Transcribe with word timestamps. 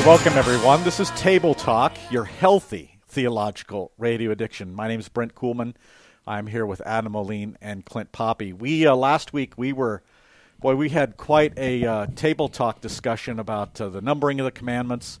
Hey, 0.00 0.06
welcome 0.06 0.32
everyone. 0.32 0.82
This 0.82 0.98
is 0.98 1.10
Table 1.10 1.52
Talk, 1.52 1.92
your 2.10 2.24
healthy 2.24 2.96
theological 3.08 3.92
radio 3.98 4.30
addiction. 4.30 4.74
My 4.74 4.88
name 4.88 4.98
is 4.98 5.10
Brent 5.10 5.34
Kuhlman. 5.34 5.74
I'm 6.26 6.46
here 6.46 6.64
with 6.64 6.80
Adam 6.86 7.12
Moline 7.12 7.58
and 7.60 7.84
Clint 7.84 8.10
Poppy. 8.10 8.54
We 8.54 8.86
uh, 8.86 8.96
last 8.96 9.34
week 9.34 9.58
we 9.58 9.74
were, 9.74 10.02
boy, 10.58 10.74
we 10.74 10.88
had 10.88 11.18
quite 11.18 11.52
a 11.58 11.84
uh, 11.84 12.06
table 12.16 12.48
talk 12.48 12.80
discussion 12.80 13.38
about 13.38 13.78
uh, 13.78 13.90
the 13.90 14.00
numbering 14.00 14.40
of 14.40 14.44
the 14.44 14.50
commandments, 14.50 15.20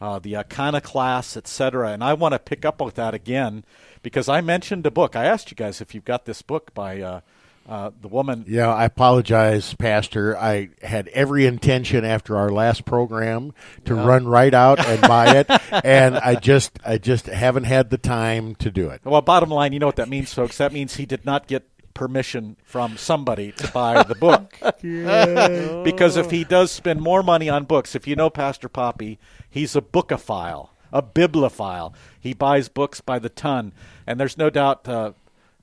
uh, 0.00 0.18
the 0.18 0.36
iconoclasts, 0.36 1.36
etc. 1.36 1.92
And 1.92 2.02
I 2.02 2.12
want 2.14 2.32
to 2.32 2.40
pick 2.40 2.64
up 2.64 2.80
with 2.80 2.96
that 2.96 3.14
again 3.14 3.64
because 4.02 4.28
I 4.28 4.40
mentioned 4.40 4.84
a 4.86 4.90
book. 4.90 5.14
I 5.14 5.26
asked 5.26 5.52
you 5.52 5.56
guys 5.56 5.80
if 5.80 5.94
you've 5.94 6.04
got 6.04 6.24
this 6.24 6.42
book 6.42 6.74
by 6.74 7.22
uh, 7.68 7.90
the 8.00 8.08
woman. 8.08 8.44
Yeah, 8.46 8.72
I 8.72 8.84
apologize, 8.84 9.74
Pastor. 9.74 10.36
I 10.36 10.70
had 10.82 11.08
every 11.08 11.46
intention 11.46 12.04
after 12.04 12.36
our 12.36 12.50
last 12.50 12.84
program 12.84 13.52
to 13.84 13.94
run 13.94 14.26
right 14.26 14.54
out 14.54 14.84
and 14.84 15.00
buy 15.02 15.36
it, 15.36 15.46
and 15.84 16.16
I 16.16 16.36
just, 16.36 16.78
I 16.84 16.98
just 16.98 17.26
haven't 17.26 17.64
had 17.64 17.90
the 17.90 17.98
time 17.98 18.54
to 18.56 18.70
do 18.70 18.88
it. 18.90 19.00
Well, 19.04 19.20
bottom 19.20 19.50
line, 19.50 19.72
you 19.72 19.78
know 19.78 19.86
what 19.86 19.96
that 19.96 20.08
means, 20.08 20.32
folks. 20.32 20.58
That 20.58 20.72
means 20.72 20.96
he 20.96 21.06
did 21.06 21.24
not 21.24 21.46
get 21.46 21.68
permission 21.96 22.56
from 22.62 22.96
somebody 22.96 23.52
to 23.52 23.72
buy 23.72 24.02
the 24.02 24.14
book. 24.14 24.54
because 25.84 26.16
if 26.16 26.30
he 26.30 26.44
does 26.44 26.70
spend 26.70 27.00
more 27.00 27.22
money 27.22 27.48
on 27.48 27.64
books, 27.64 27.94
if 27.94 28.06
you 28.06 28.14
know 28.14 28.30
Pastor 28.30 28.68
Poppy, 28.68 29.18
he's 29.48 29.74
a 29.74 29.80
bookophile, 29.80 30.68
a 30.92 31.02
bibliophile. 31.02 31.94
He 32.20 32.34
buys 32.34 32.68
books 32.68 33.00
by 33.00 33.18
the 33.18 33.30
ton, 33.30 33.72
and 34.06 34.20
there's 34.20 34.38
no 34.38 34.50
doubt 34.50 34.86
uh, 34.86 35.12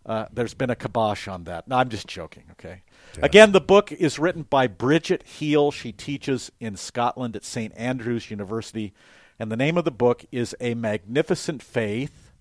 uh, 0.05 0.25
there's 0.31 0.53
been 0.53 0.69
a 0.69 0.75
kibosh 0.75 1.27
on 1.27 1.45
that. 1.45 1.67
No, 1.67 1.77
I'm 1.77 1.89
just 1.89 2.07
joking, 2.07 2.43
okay? 2.51 2.81
Again, 3.21 3.51
the 3.51 3.61
book 3.61 3.91
is 3.91 4.19
written 4.19 4.43
by 4.43 4.67
Bridget 4.67 5.23
Heal. 5.23 5.71
She 5.71 5.91
teaches 5.91 6.51
in 6.59 6.75
Scotland 6.75 7.35
at 7.35 7.45
St. 7.45 7.71
Andrews 7.77 8.29
University. 8.29 8.93
And 9.39 9.51
the 9.51 9.57
name 9.57 9.77
of 9.77 9.85
the 9.85 9.91
book 9.91 10.25
is 10.31 10.55
A 10.59 10.73
Magnificent 10.73 11.61
Faith 11.61 12.31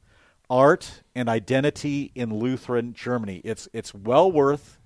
Art 0.50 1.02
and 1.14 1.28
Identity 1.28 2.10
in 2.14 2.34
Lutheran 2.34 2.94
Germany. 2.94 3.40
It's, 3.44 3.68
it's 3.72 3.94
well 3.94 4.30
worth 4.30 4.78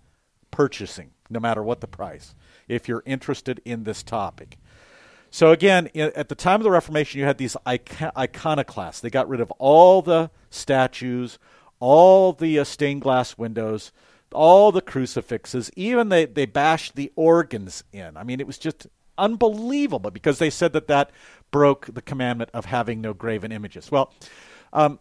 purchasing, 0.50 1.11
no 1.30 1.40
matter 1.40 1.62
what 1.62 1.80
the 1.80 1.86
price, 1.86 2.34
if 2.68 2.88
you're 2.88 3.02
interested 3.06 3.61
in 3.64 3.84
this 3.84 4.02
topic. 4.02 4.58
So, 5.30 5.50
again, 5.50 5.90
at 5.94 6.28
the 6.28 6.34
time 6.34 6.61
of 6.61 6.64
the 6.64 6.70
Reformation, 6.70 7.20
you 7.20 7.27
had 7.27 7.36
these 7.36 7.56
icon- 7.66 8.12
iconoclasts. 8.16 9.00
They 9.00 9.11
got 9.11 9.28
rid 9.28 9.40
of 9.40 9.50
all 9.58 10.02
the 10.02 10.30
statues, 10.50 11.38
all 11.80 12.32
the 12.32 12.58
uh, 12.58 12.64
stained 12.64 13.02
glass 13.02 13.36
windows, 13.36 13.92
all 14.32 14.72
the 14.72 14.80
crucifixes. 14.80 15.70
Even 15.77 16.08
they, 16.08 16.24
they 16.24 16.46
bashed 16.46 16.96
the 16.96 17.12
organs 17.16 17.84
in. 17.92 18.16
I 18.16 18.24
mean, 18.24 18.41
it 18.41 18.46
was 18.46 18.58
just 18.58 18.86
unbelievable 19.18 20.10
because 20.10 20.38
they 20.38 20.50
said 20.50 20.72
that 20.72 20.88
that 20.88 21.10
broke 21.50 21.86
the 21.86 22.02
commandment 22.02 22.50
of 22.52 22.66
having 22.66 23.00
no 23.00 23.14
graven 23.14 23.52
images. 23.52 23.91
Well, 23.91 24.12
um, 24.72 24.98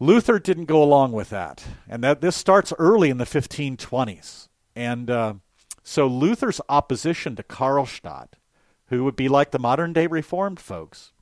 Luther 0.00 0.38
didn't 0.38 0.66
go 0.66 0.82
along 0.82 1.12
with 1.12 1.30
that, 1.30 1.64
and 1.88 2.02
that 2.02 2.20
this 2.20 2.36
starts 2.36 2.72
early 2.78 3.10
in 3.10 3.18
the 3.18 3.24
1520s. 3.24 4.48
And 4.74 5.08
uh, 5.08 5.34
so 5.82 6.06
Luther's 6.06 6.60
opposition 6.68 7.36
to 7.36 7.42
Karlstadt, 7.42 8.32
who 8.88 9.04
would 9.04 9.16
be 9.16 9.28
like 9.28 9.52
the 9.52 9.58
modern 9.58 9.92
day 9.92 10.06
Reformed 10.06 10.58
folks, 10.58 11.12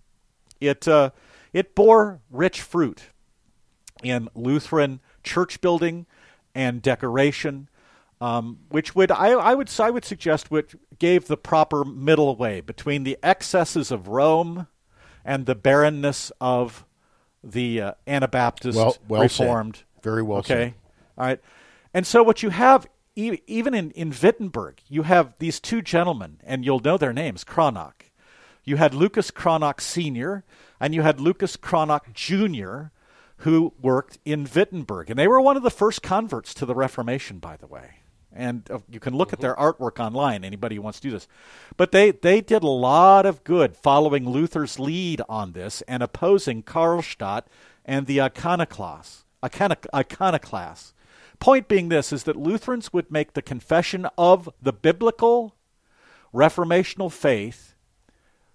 it 0.60 0.88
uh, 0.88 1.10
it 1.52 1.74
bore 1.74 2.20
rich 2.30 2.62
fruit 2.62 3.10
in 4.02 4.28
Lutheran 4.34 5.00
church 5.22 5.60
building 5.60 6.06
and 6.54 6.82
decoration, 6.82 7.68
um, 8.20 8.58
which 8.68 8.94
would 8.94 9.10
I, 9.10 9.30
I 9.30 9.54
would 9.54 9.70
I 9.80 9.90
would 9.90 10.04
suggest 10.04 10.50
which 10.50 10.76
gave 10.98 11.26
the 11.26 11.36
proper 11.36 11.84
middle 11.84 12.36
way 12.36 12.60
between 12.60 13.04
the 13.04 13.18
excesses 13.22 13.90
of 13.90 14.08
Rome 14.08 14.66
and 15.24 15.46
the 15.46 15.54
barrenness 15.54 16.30
of 16.40 16.84
the 17.42 17.80
uh, 17.80 17.92
Anabaptist 18.06 18.76
Well- 18.76 18.96
well 19.08 19.28
said. 19.28 19.78
Very 20.02 20.22
well 20.22 20.38
okay. 20.40 20.48
said. 20.48 20.74
All 21.18 21.26
right. 21.26 21.40
And 21.94 22.06
so 22.06 22.22
what 22.22 22.42
you 22.42 22.50
have 22.50 22.86
e- 23.14 23.38
even 23.46 23.74
in, 23.74 23.90
in 23.92 24.10
Wittenberg, 24.10 24.80
you 24.88 25.02
have 25.02 25.34
these 25.38 25.60
two 25.60 25.82
gentlemen, 25.82 26.40
and 26.44 26.64
you'll 26.64 26.80
know 26.80 26.96
their 26.96 27.12
names, 27.12 27.44
Cranach. 27.44 28.10
You 28.64 28.76
had 28.76 28.94
Lucas 28.94 29.30
Cranach 29.30 29.80
Sr., 29.80 30.44
and 30.80 30.94
you 30.94 31.02
had 31.02 31.20
Lucas 31.20 31.56
Cranach 31.56 32.12
Jr., 32.14 32.90
who 33.42 33.72
worked 33.82 34.18
in 34.24 34.48
Wittenberg. 34.54 35.10
And 35.10 35.18
they 35.18 35.26
were 35.26 35.40
one 35.40 35.56
of 35.56 35.64
the 35.64 35.70
first 35.70 36.00
converts 36.00 36.54
to 36.54 36.66
the 36.66 36.76
Reformation, 36.76 37.38
by 37.38 37.56
the 37.56 37.66
way. 37.66 37.96
And 38.32 38.70
uh, 38.70 38.78
you 38.88 39.00
can 39.00 39.14
look 39.14 39.32
at 39.32 39.40
their 39.40 39.56
artwork 39.56 39.98
online, 39.98 40.44
anybody 40.44 40.76
who 40.76 40.82
wants 40.82 41.00
to 41.00 41.08
do 41.08 41.12
this. 41.12 41.26
But 41.76 41.90
they, 41.90 42.12
they 42.12 42.40
did 42.40 42.62
a 42.62 42.68
lot 42.68 43.26
of 43.26 43.44
good 43.44 43.76
following 43.76 44.28
Luther's 44.28 44.78
lead 44.78 45.20
on 45.28 45.52
this 45.52 45.82
and 45.82 46.02
opposing 46.02 46.62
Karlstadt 46.62 47.42
and 47.84 48.06
the 48.06 48.20
iconoclasts. 48.20 49.24
Iconoc- 49.42 49.86
iconoclasts. 49.92 50.94
Point 51.40 51.66
being 51.66 51.88
this 51.88 52.12
is 52.12 52.22
that 52.22 52.36
Lutherans 52.36 52.92
would 52.92 53.10
make 53.10 53.32
the 53.32 53.42
confession 53.42 54.06
of 54.16 54.48
the 54.62 54.72
biblical 54.72 55.56
reformational 56.32 57.10
faith 57.10 57.74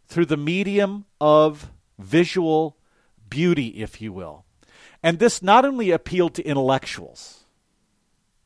through 0.07 0.25
the 0.27 0.37
medium 0.37 1.05
of 1.19 1.71
visual 1.99 2.77
beauty, 3.29 3.67
if 3.81 4.01
you 4.01 4.13
will. 4.13 4.45
And 5.03 5.19
this 5.19 5.41
not 5.41 5.65
only 5.65 5.91
appealed 5.91 6.33
to 6.35 6.43
intellectuals 6.43 7.45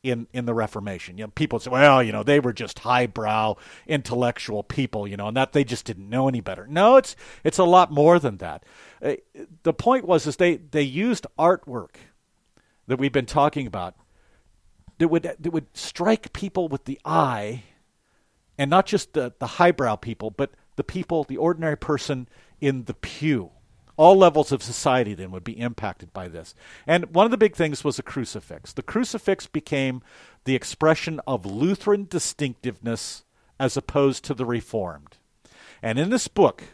in, 0.02 0.26
in 0.32 0.46
the 0.46 0.54
Reformation. 0.54 1.16
You 1.16 1.24
know, 1.24 1.30
people 1.30 1.58
say, 1.58 1.70
well, 1.70 2.02
you 2.02 2.12
know, 2.12 2.22
they 2.22 2.40
were 2.40 2.52
just 2.52 2.80
highbrow 2.80 3.56
intellectual 3.86 4.62
people, 4.62 5.06
you 5.06 5.16
know, 5.16 5.28
and 5.28 5.36
that 5.36 5.52
they 5.52 5.64
just 5.64 5.84
didn't 5.84 6.10
know 6.10 6.28
any 6.28 6.40
better. 6.40 6.66
No, 6.66 6.96
it's 6.96 7.14
it's 7.44 7.58
a 7.58 7.64
lot 7.64 7.92
more 7.92 8.18
than 8.18 8.38
that. 8.38 8.64
Uh, 9.00 9.14
the 9.62 9.72
point 9.72 10.04
was 10.04 10.26
is 10.26 10.36
they, 10.36 10.56
they 10.56 10.82
used 10.82 11.26
artwork 11.38 11.94
that 12.88 12.98
we've 12.98 13.12
been 13.12 13.26
talking 13.26 13.66
about 13.66 13.94
that 14.98 15.08
would 15.08 15.22
that 15.22 15.52
would 15.52 15.66
strike 15.72 16.32
people 16.32 16.68
with 16.68 16.84
the 16.84 16.98
eye, 17.04 17.62
and 18.58 18.70
not 18.70 18.86
just 18.86 19.12
the, 19.12 19.32
the 19.38 19.46
highbrow 19.46 19.96
people, 19.96 20.30
but 20.30 20.50
the 20.76 20.84
people, 20.84 21.24
the 21.24 21.36
ordinary 21.36 21.76
person 21.76 22.28
in 22.60 22.84
the 22.84 22.94
pew. 22.94 23.50
All 24.02 24.16
levels 24.16 24.50
of 24.50 24.64
society 24.64 25.14
then 25.14 25.30
would 25.30 25.44
be 25.44 25.60
impacted 25.60 26.12
by 26.12 26.26
this. 26.26 26.56
And 26.88 27.14
one 27.14 27.24
of 27.24 27.30
the 27.30 27.36
big 27.36 27.54
things 27.54 27.84
was 27.84 28.00
a 28.00 28.02
crucifix. 28.02 28.72
The 28.72 28.82
crucifix 28.82 29.46
became 29.46 30.02
the 30.42 30.56
expression 30.56 31.20
of 31.24 31.46
Lutheran 31.46 32.08
distinctiveness 32.10 33.22
as 33.60 33.76
opposed 33.76 34.24
to 34.24 34.34
the 34.34 34.44
Reformed. 34.44 35.18
And 35.80 36.00
in 36.00 36.10
this 36.10 36.26
book 36.26 36.64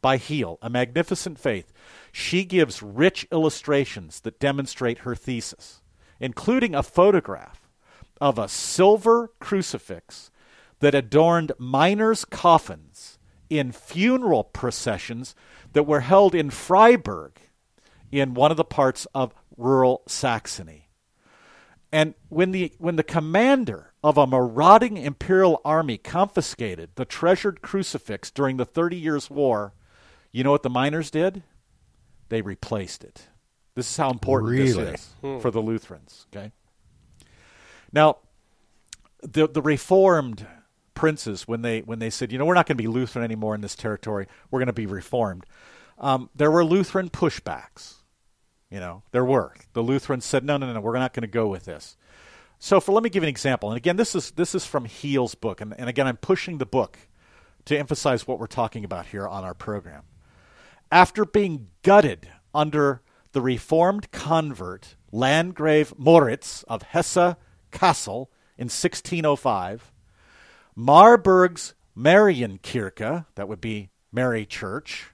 by 0.00 0.18
Heal, 0.18 0.56
A 0.62 0.70
Magnificent 0.70 1.36
Faith, 1.36 1.72
she 2.12 2.44
gives 2.44 2.80
rich 2.80 3.26
illustrations 3.32 4.20
that 4.20 4.38
demonstrate 4.38 4.98
her 4.98 5.16
thesis, 5.16 5.82
including 6.20 6.76
a 6.76 6.84
photograph 6.84 7.68
of 8.20 8.38
a 8.38 8.46
silver 8.46 9.32
crucifix 9.40 10.30
that 10.78 10.94
adorned 10.94 11.50
miners' 11.58 12.24
coffins 12.24 13.17
in 13.50 13.72
funeral 13.72 14.44
processions 14.44 15.34
that 15.72 15.84
were 15.84 16.00
held 16.00 16.34
in 16.34 16.50
Freiberg 16.50 17.32
in 18.10 18.34
one 18.34 18.50
of 18.50 18.56
the 18.56 18.64
parts 18.64 19.06
of 19.14 19.34
rural 19.56 20.02
Saxony. 20.06 20.88
And 21.90 22.14
when 22.28 22.52
the 22.52 22.72
when 22.78 22.96
the 22.96 23.02
commander 23.02 23.92
of 24.04 24.18
a 24.18 24.26
marauding 24.26 24.96
imperial 24.96 25.60
army 25.64 25.96
confiscated 25.96 26.90
the 26.94 27.04
treasured 27.04 27.62
crucifix 27.62 28.30
during 28.30 28.58
the 28.58 28.66
Thirty 28.66 28.96
Years' 28.96 29.30
War, 29.30 29.72
you 30.30 30.44
know 30.44 30.50
what 30.50 30.62
the 30.62 30.70
miners 30.70 31.10
did? 31.10 31.42
They 32.28 32.42
replaced 32.42 33.04
it. 33.04 33.28
This 33.74 33.90
is 33.90 33.96
how 33.96 34.10
important 34.10 34.50
Really? 34.50 34.84
this 34.84 35.00
is 35.00 35.14
hmm. 35.22 35.38
for 35.38 35.50
the 35.50 35.60
Lutherans. 35.60 36.26
Okay. 36.34 36.52
Now, 37.90 38.18
the 39.22 39.48
the 39.48 39.62
Reformed 39.62 40.46
princes, 40.98 41.46
when 41.46 41.62
they 41.62 41.80
when 41.80 42.00
they 42.00 42.10
said, 42.10 42.32
you 42.32 42.38
know, 42.38 42.44
we're 42.44 42.54
not 42.54 42.66
going 42.66 42.76
to 42.76 42.82
be 42.82 42.88
Lutheran 42.88 43.24
anymore 43.24 43.54
in 43.54 43.60
this 43.60 43.76
territory, 43.76 44.26
we're 44.50 44.58
going 44.58 44.66
to 44.66 44.72
be 44.72 44.84
Reformed. 44.84 45.46
Um, 45.96 46.28
there 46.34 46.50
were 46.50 46.64
Lutheran 46.64 47.08
pushbacks. 47.08 47.94
You 48.68 48.80
know, 48.80 49.04
there 49.12 49.24
were. 49.24 49.54
The 49.72 49.82
Lutherans 49.82 50.24
said, 50.24 50.44
no, 50.44 50.56
no, 50.56 50.70
no, 50.72 50.80
we're 50.80 50.98
not 50.98 51.14
going 51.14 51.22
to 51.22 51.28
go 51.28 51.46
with 51.46 51.64
this. 51.64 51.96
So, 52.58 52.80
for 52.80 52.92
let 52.92 53.04
me 53.04 53.10
give 53.10 53.22
an 53.22 53.28
example. 53.28 53.70
And 53.70 53.76
again, 53.76 53.96
this 53.96 54.16
is 54.16 54.32
this 54.32 54.56
is 54.56 54.66
from 54.66 54.86
Heal's 54.86 55.36
book, 55.36 55.60
and, 55.60 55.72
and 55.78 55.88
again, 55.88 56.08
I'm 56.08 56.16
pushing 56.16 56.58
the 56.58 56.66
book 56.66 56.98
to 57.66 57.78
emphasize 57.78 58.26
what 58.26 58.40
we're 58.40 58.48
talking 58.48 58.84
about 58.84 59.06
here 59.06 59.26
on 59.26 59.44
our 59.44 59.54
program. 59.54 60.02
After 60.90 61.24
being 61.24 61.68
gutted 61.82 62.28
under 62.52 63.02
the 63.30 63.40
reformed 63.40 64.10
convert 64.10 64.96
Landgrave 65.12 65.94
Moritz 65.96 66.64
of 66.64 66.82
Hesse 66.82 67.36
Kassel 67.70 68.26
in 68.56 68.64
1605, 68.64 69.92
Marburg's 70.80 71.74
Marienkirche, 71.96 73.26
that 73.34 73.48
would 73.48 73.60
be 73.60 73.90
Mary 74.12 74.46
Church, 74.46 75.10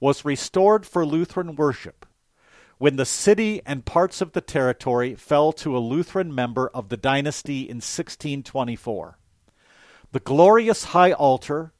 was 0.00 0.24
restored 0.24 0.84
for 0.84 1.06
Lutheran 1.06 1.54
worship 1.54 2.04
when 2.78 2.96
the 2.96 3.04
city 3.04 3.62
and 3.64 3.84
parts 3.84 4.20
of 4.20 4.32
the 4.32 4.40
territory 4.40 5.14
fell 5.14 5.52
to 5.52 5.76
a 5.76 5.78
Lutheran 5.78 6.34
member 6.34 6.68
of 6.74 6.88
the 6.88 6.96
dynasty 6.96 7.60
in 7.60 7.76
1624. 7.76 9.16
The 10.10 10.18
glorious 10.18 10.82
high 10.86 11.12
altar 11.12 11.72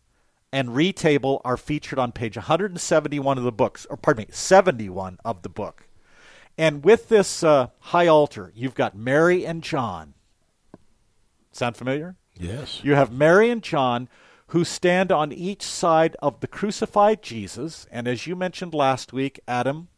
and 0.52 0.68
retable 0.68 1.40
are 1.44 1.56
featured 1.56 1.98
on 1.98 2.12
page 2.12 2.36
171 2.36 3.36
of 3.36 3.42
the 3.42 3.50
books, 3.50 3.84
or 3.90 3.96
pardon 3.96 4.26
me, 4.26 4.28
71 4.30 5.18
of 5.24 5.42
the 5.42 5.48
book. 5.48 5.88
And 6.56 6.84
with 6.84 7.08
this 7.08 7.42
uh, 7.42 7.70
high 7.80 8.06
altar, 8.06 8.52
you've 8.54 8.76
got 8.76 8.96
Mary 8.96 9.44
and 9.44 9.60
John. 9.60 10.14
Sound 11.50 11.76
familiar? 11.76 12.14
Yes. 12.38 12.80
You 12.82 12.94
have 12.94 13.12
Mary 13.12 13.50
and 13.50 13.62
John 13.62 14.08
who 14.48 14.64
stand 14.64 15.10
on 15.10 15.32
each 15.32 15.62
side 15.62 16.16
of 16.22 16.40
the 16.40 16.46
crucified 16.46 17.22
Jesus. 17.22 17.86
And 17.90 18.06
as 18.06 18.26
you 18.26 18.36
mentioned 18.36 18.74
last 18.74 19.12
week, 19.12 19.40
Adam, 19.48 19.88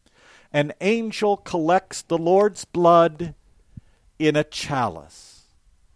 an 0.53 0.73
angel 0.81 1.37
collects 1.37 2.01
the 2.01 2.17
Lord's 2.17 2.65
blood 2.65 3.35
in 4.17 4.35
a 4.35 4.43
chalice. 4.43 5.43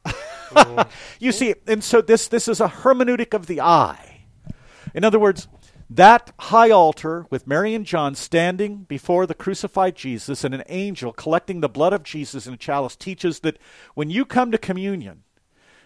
you 1.19 1.31
see, 1.31 1.55
and 1.65 1.83
so 1.83 2.01
this, 2.01 2.27
this 2.27 2.47
is 2.47 2.59
a 2.59 2.67
hermeneutic 2.67 3.33
of 3.33 3.47
the 3.47 3.61
eye. 3.61 4.25
In 4.94 5.03
other 5.03 5.19
words, 5.19 5.47
that 5.89 6.31
high 6.39 6.69
altar 6.69 7.25
with 7.29 7.47
Mary 7.47 7.73
and 7.73 7.85
John 7.85 8.15
standing 8.15 8.83
before 8.83 9.25
the 9.25 9.33
crucified 9.33 9.95
Jesus 9.95 10.44
and 10.44 10.53
an 10.53 10.63
angel 10.67 11.13
collecting 11.13 11.61
the 11.61 11.69
blood 11.69 11.94
of 11.94 12.03
Jesus 12.03 12.47
in 12.47 12.53
a 12.53 12.57
chalice 12.57 12.95
teaches 12.95 13.39
that 13.39 13.57
when 13.94 14.09
you 14.09 14.25
come 14.25 14.51
to 14.51 14.57
communion, 14.57 15.23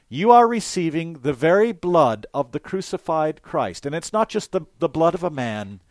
you 0.09 0.31
are 0.31 0.47
receiving 0.47 1.13
the 1.13 1.33
very 1.33 1.71
blood 1.71 2.25
of 2.33 2.51
the 2.51 2.59
crucified 2.59 3.41
Christ. 3.41 3.85
And 3.85 3.95
it's 3.95 4.13
not 4.13 4.29
just 4.29 4.51
the, 4.51 4.61
the 4.79 4.89
blood 4.89 5.15
of 5.15 5.23
a 5.23 5.29
man, 5.29 5.81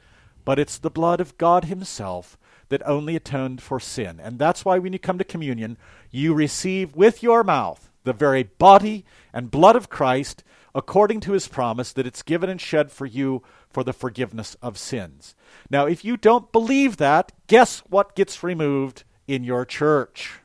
but 0.44 0.58
it's 0.58 0.78
the 0.78 0.90
blood 0.90 1.20
of 1.20 1.37
God 1.38 1.64
Himself 1.64 2.38
that 2.69 2.87
only 2.87 3.16
atoned 3.16 3.62
for 3.62 3.81
sin. 3.81 4.20
And 4.20 4.38
that's 4.38 4.64
why 4.64 4.78
when 4.78 4.93
you 4.93 4.99
come 4.99 5.19
to 5.19 5.25
communion, 5.25 5.76
you 6.11 6.34
receive 6.34 6.94
with 6.94 7.22
your 7.22 7.43
mouth 7.43 7.90
the 8.05 8.12
very 8.12 8.44
body 8.44 9.05
and 9.32 9.50
blood 9.50 9.76
of 9.76 9.88
Christ 9.88 10.44
according 10.75 11.20
to 11.20 11.32
His 11.32 11.49
promise 11.49 11.93
that 11.93 12.06
it's 12.06 12.22
given 12.22 12.50
and 12.50 12.60
shed 12.60 12.90
for 12.90 13.06
you 13.06 13.43
for 13.69 13.84
the 13.84 13.93
forgiveness 13.93 14.56
of 14.62 14.78
sins. 14.78 15.34
Now, 15.70 15.87
if 15.87 16.05
you 16.05 16.17
don't 16.17 16.52
believe 16.52 16.96
that, 16.99 17.32
guess 17.46 17.81
what 17.81 18.14
gets 18.14 18.43
removed 18.43 19.05
in 19.26 19.44
your 19.44 19.64
church? 19.64 20.40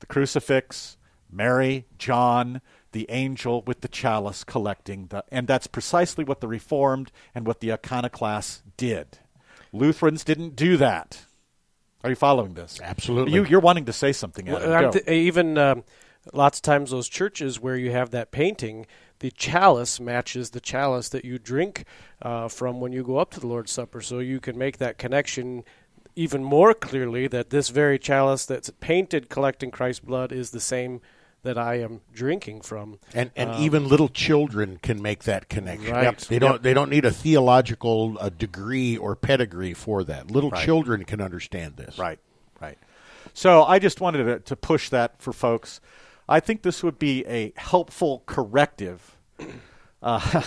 The 0.00 0.06
crucifix, 0.06 0.96
Mary, 1.32 1.86
John, 1.98 2.60
the 2.92 3.06
angel 3.08 3.62
with 3.62 3.80
the 3.80 3.88
chalice 3.88 4.44
collecting 4.44 5.06
the 5.06 5.24
and 5.32 5.48
that's 5.48 5.66
precisely 5.66 6.24
what 6.24 6.40
the 6.40 6.48
reformed 6.48 7.10
and 7.34 7.46
what 7.46 7.60
the 7.60 7.72
iconoclasts 7.72 8.62
did. 8.76 9.18
Lutherans 9.72 10.24
didn't 10.24 10.54
do 10.54 10.76
that. 10.76 11.24
Are 12.04 12.10
you 12.10 12.16
following 12.16 12.54
this? 12.54 12.80
Absolutely. 12.82 13.32
You, 13.32 13.56
are 13.56 13.60
wanting 13.60 13.86
to 13.86 13.92
say 13.92 14.12
something. 14.12 14.48
Adam. 14.48 14.70
Well, 14.70 14.92
th- 14.92 15.08
even 15.08 15.56
um, 15.56 15.84
lots 16.32 16.58
of 16.58 16.62
times 16.62 16.90
those 16.90 17.08
churches 17.08 17.60
where 17.60 17.76
you 17.76 17.92
have 17.92 18.10
that 18.10 18.32
painting, 18.32 18.86
the 19.20 19.30
chalice 19.30 20.00
matches 20.00 20.50
the 20.50 20.60
chalice 20.60 21.08
that 21.10 21.24
you 21.24 21.38
drink 21.38 21.84
uh, 22.20 22.48
from 22.48 22.80
when 22.80 22.92
you 22.92 23.04
go 23.04 23.18
up 23.18 23.30
to 23.32 23.40
the 23.40 23.46
Lord's 23.46 23.70
Supper, 23.70 24.00
so 24.00 24.18
you 24.18 24.40
can 24.40 24.58
make 24.58 24.78
that 24.78 24.98
connection 24.98 25.64
even 26.14 26.44
more 26.44 26.74
clearly 26.74 27.26
that 27.28 27.50
this 27.50 27.70
very 27.70 27.98
chalice 27.98 28.44
that's 28.44 28.70
painted 28.80 29.30
collecting 29.30 29.70
Christ's 29.70 30.00
blood 30.00 30.32
is 30.32 30.50
the 30.50 30.60
same 30.60 31.00
that 31.42 31.58
I 31.58 31.80
am 31.80 32.00
drinking 32.12 32.60
from. 32.62 32.98
And 33.14 33.30
and 33.34 33.50
Um, 33.50 33.62
even 33.62 33.88
little 33.88 34.08
children 34.08 34.78
can 34.82 35.02
make 35.02 35.24
that 35.24 35.48
connection. 35.48 35.92
Right. 35.92 36.04
Yep. 36.04 36.18
They 36.20 36.38
don't 36.38 36.62
they 36.62 36.74
don't 36.74 36.90
need 36.90 37.04
a 37.04 37.10
theological 37.10 38.16
uh, 38.20 38.28
degree 38.28 38.96
or 38.96 39.16
pedigree 39.16 39.74
for 39.74 40.04
that. 40.04 40.30
Little 40.30 40.50
Right. 40.50 40.64
children 40.64 41.04
can 41.04 41.20
understand 41.20 41.76
this. 41.76 41.98
Right, 41.98 42.18
right. 42.60 42.78
So 43.34 43.64
I 43.64 43.78
just 43.78 44.00
wanted 44.00 44.24
to, 44.24 44.38
to 44.40 44.56
push 44.56 44.88
that 44.90 45.20
for 45.20 45.32
folks. 45.32 45.80
I 46.28 46.38
think 46.40 46.62
this 46.62 46.82
would 46.82 46.98
be 46.98 47.26
a 47.26 47.52
helpful 47.56 48.22
corrective 48.26 49.16
uh, 50.02 50.42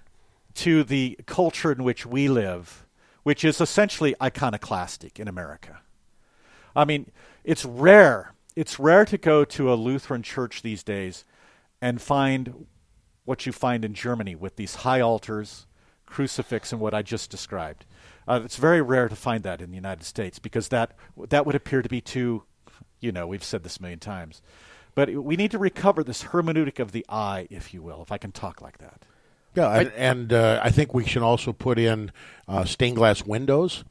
to 0.54 0.84
the 0.84 1.18
culture 1.26 1.72
in 1.72 1.82
which 1.82 2.06
we 2.06 2.28
live, 2.28 2.86
which 3.24 3.44
is 3.44 3.60
essentially 3.60 4.14
iconoclastic 4.22 5.18
in 5.18 5.26
America. 5.28 5.80
I 6.74 6.84
mean, 6.84 7.10
it's 7.42 7.64
rare. 7.64 8.32
It's 8.56 8.78
rare 8.78 9.04
to 9.04 9.18
go 9.18 9.44
to 9.44 9.72
a 9.72 9.76
Lutheran 9.76 10.22
church 10.22 10.62
these 10.62 10.82
days 10.82 11.26
and 11.80 12.00
find 12.00 12.66
what 13.26 13.44
you 13.44 13.52
find 13.52 13.84
in 13.84 13.92
Germany 13.92 14.34
with 14.34 14.56
these 14.56 14.76
high 14.76 15.00
altars, 15.00 15.66
crucifix, 16.06 16.72
and 16.72 16.80
what 16.80 16.94
I 16.94 17.02
just 17.02 17.30
described. 17.30 17.84
Uh, 18.26 18.40
it's 18.44 18.56
very 18.56 18.80
rare 18.80 19.08
to 19.08 19.16
find 19.16 19.42
that 19.42 19.60
in 19.60 19.70
the 19.70 19.76
United 19.76 20.04
States 20.04 20.38
because 20.38 20.68
that 20.68 20.96
that 21.28 21.44
would 21.44 21.54
appear 21.54 21.82
to 21.82 21.88
be 21.88 22.00
too, 22.00 22.44
you 22.98 23.12
know, 23.12 23.26
we've 23.26 23.44
said 23.44 23.62
this 23.62 23.76
a 23.76 23.82
million 23.82 24.00
times. 24.00 24.40
But 24.94 25.10
we 25.10 25.36
need 25.36 25.50
to 25.50 25.58
recover 25.58 26.02
this 26.02 26.24
hermeneutic 26.24 26.78
of 26.78 26.92
the 26.92 27.04
eye, 27.10 27.46
if 27.50 27.74
you 27.74 27.82
will, 27.82 28.00
if 28.00 28.10
I 28.10 28.16
can 28.16 28.32
talk 28.32 28.62
like 28.62 28.78
that. 28.78 29.02
Yeah, 29.54 29.70
and, 29.70 29.92
and 29.92 30.32
uh, 30.32 30.60
I 30.62 30.70
think 30.70 30.94
we 30.94 31.04
should 31.04 31.22
also 31.22 31.52
put 31.52 31.78
in 31.78 32.10
uh, 32.48 32.64
stained 32.64 32.96
glass 32.96 33.24
windows. 33.24 33.84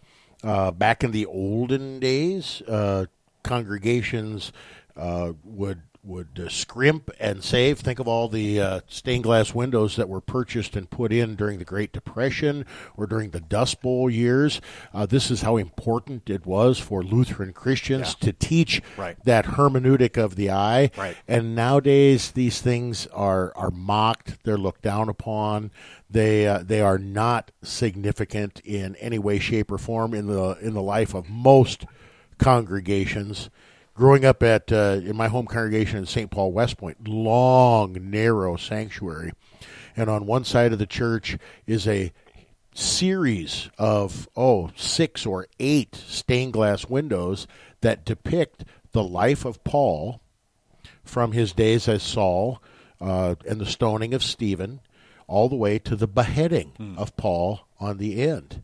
Uh, 0.44 0.70
back 0.70 1.04
in 1.04 1.12
the 1.12 1.26
olden 1.26 2.00
days, 2.00 2.62
uh, 2.68 3.06
congregations 3.46 4.52
uh, 4.98 5.34
would 5.44 5.82
would 6.04 6.40
uh, 6.40 6.48
scrimp 6.48 7.10
and 7.20 7.44
save. 7.44 7.80
Think 7.80 7.98
of 7.98 8.08
all 8.08 8.28
the 8.30 8.62
uh, 8.62 8.80
stained 8.88 9.24
glass 9.24 9.56
windows 9.56 9.96
that 9.96 10.08
were 10.08 10.22
purchased 10.22 10.76
and 10.76 10.88
put 10.88 11.12
in 11.12 11.36
during 11.36 11.58
the 11.58 11.66
Great 11.66 11.92
Depression 11.92 12.64
or 12.96 13.08
during 13.08 13.32
the 13.32 13.40
Dust 13.40 13.82
Bowl 13.82 14.08
years. 14.08 14.62
Uh, 14.94 15.08
this 15.08 15.32
is 15.32 15.42
how 15.42 15.58
important 15.58 16.30
it 16.30 16.46
was 16.46 16.78
for 16.78 17.02
Lutheran 17.02 17.54
Christians 17.54 18.16
Yeah. 18.22 18.26
to 18.28 18.34
teach 18.34 18.84
Right. 18.98 19.18
that 19.26 19.46
hermeneutic 19.58 20.16
of 20.16 20.36
the 20.36 20.52
eye. 20.52 20.92
Right. 20.96 21.18
And 21.28 21.56
nowadays, 21.56 22.30
these 22.32 22.62
things 22.62 23.08
are 23.08 23.52
are 23.56 23.72
mocked. 23.72 24.44
They're 24.44 24.60
looked 24.60 24.84
down 24.84 25.10
upon. 25.10 25.72
They 26.08 26.48
uh, 26.48 26.60
they 26.64 26.82
are 26.82 27.00
not 27.00 27.50
significant 27.64 28.62
in 28.64 28.96
any 28.98 29.18
way, 29.18 29.40
shape, 29.40 29.72
or 29.72 29.80
form 29.80 30.14
in 30.14 30.28
the 30.28 30.56
in 30.62 30.76
the 30.76 30.84
life 30.84 31.16
of 31.16 31.30
most 31.30 31.86
congregations. 32.38 33.50
Growing 33.94 34.26
up 34.26 34.44
at 34.44 34.74
uh, 34.74 35.00
in 35.04 35.16
my 35.16 35.30
home 35.30 35.46
congregation 35.46 36.00
in 36.00 36.06
St. 36.06 36.30
Paul 36.30 36.52
West 36.52 36.78
Point, 36.78 37.08
long, 37.08 37.98
narrow 38.10 38.58
sanctuary, 38.58 39.32
and 39.96 40.10
on 40.10 40.26
one 40.26 40.44
side 40.44 40.74
of 40.74 40.80
the 40.80 40.86
church 40.86 41.38
is 41.66 41.88
a 41.88 42.12
series 42.74 43.70
of 43.78 44.28
oh 44.36 44.70
six 44.76 45.26
or 45.26 45.48
eight 45.62 45.96
stained 45.96 46.52
glass 46.52 46.90
windows 46.90 47.48
that 47.80 48.04
depict 48.04 48.66
the 48.92 49.04
life 49.04 49.46
of 49.46 49.64
Paul 49.64 50.20
from 51.04 51.32
his 51.32 51.54
days 51.54 51.88
as 51.88 52.04
Saul 52.04 52.62
uh, 53.00 53.36
and 53.48 53.62
the 53.62 53.66
stoning 53.66 54.14
of 54.14 54.24
Stephen, 54.24 54.82
all 55.28 55.48
the 55.48 55.56
way 55.56 55.80
to 55.80 55.96
the 55.96 56.08
beheading 56.08 56.74
of 56.98 57.16
Paul 57.16 57.62
on 57.80 57.98
the 57.98 58.22
end. 58.22 58.64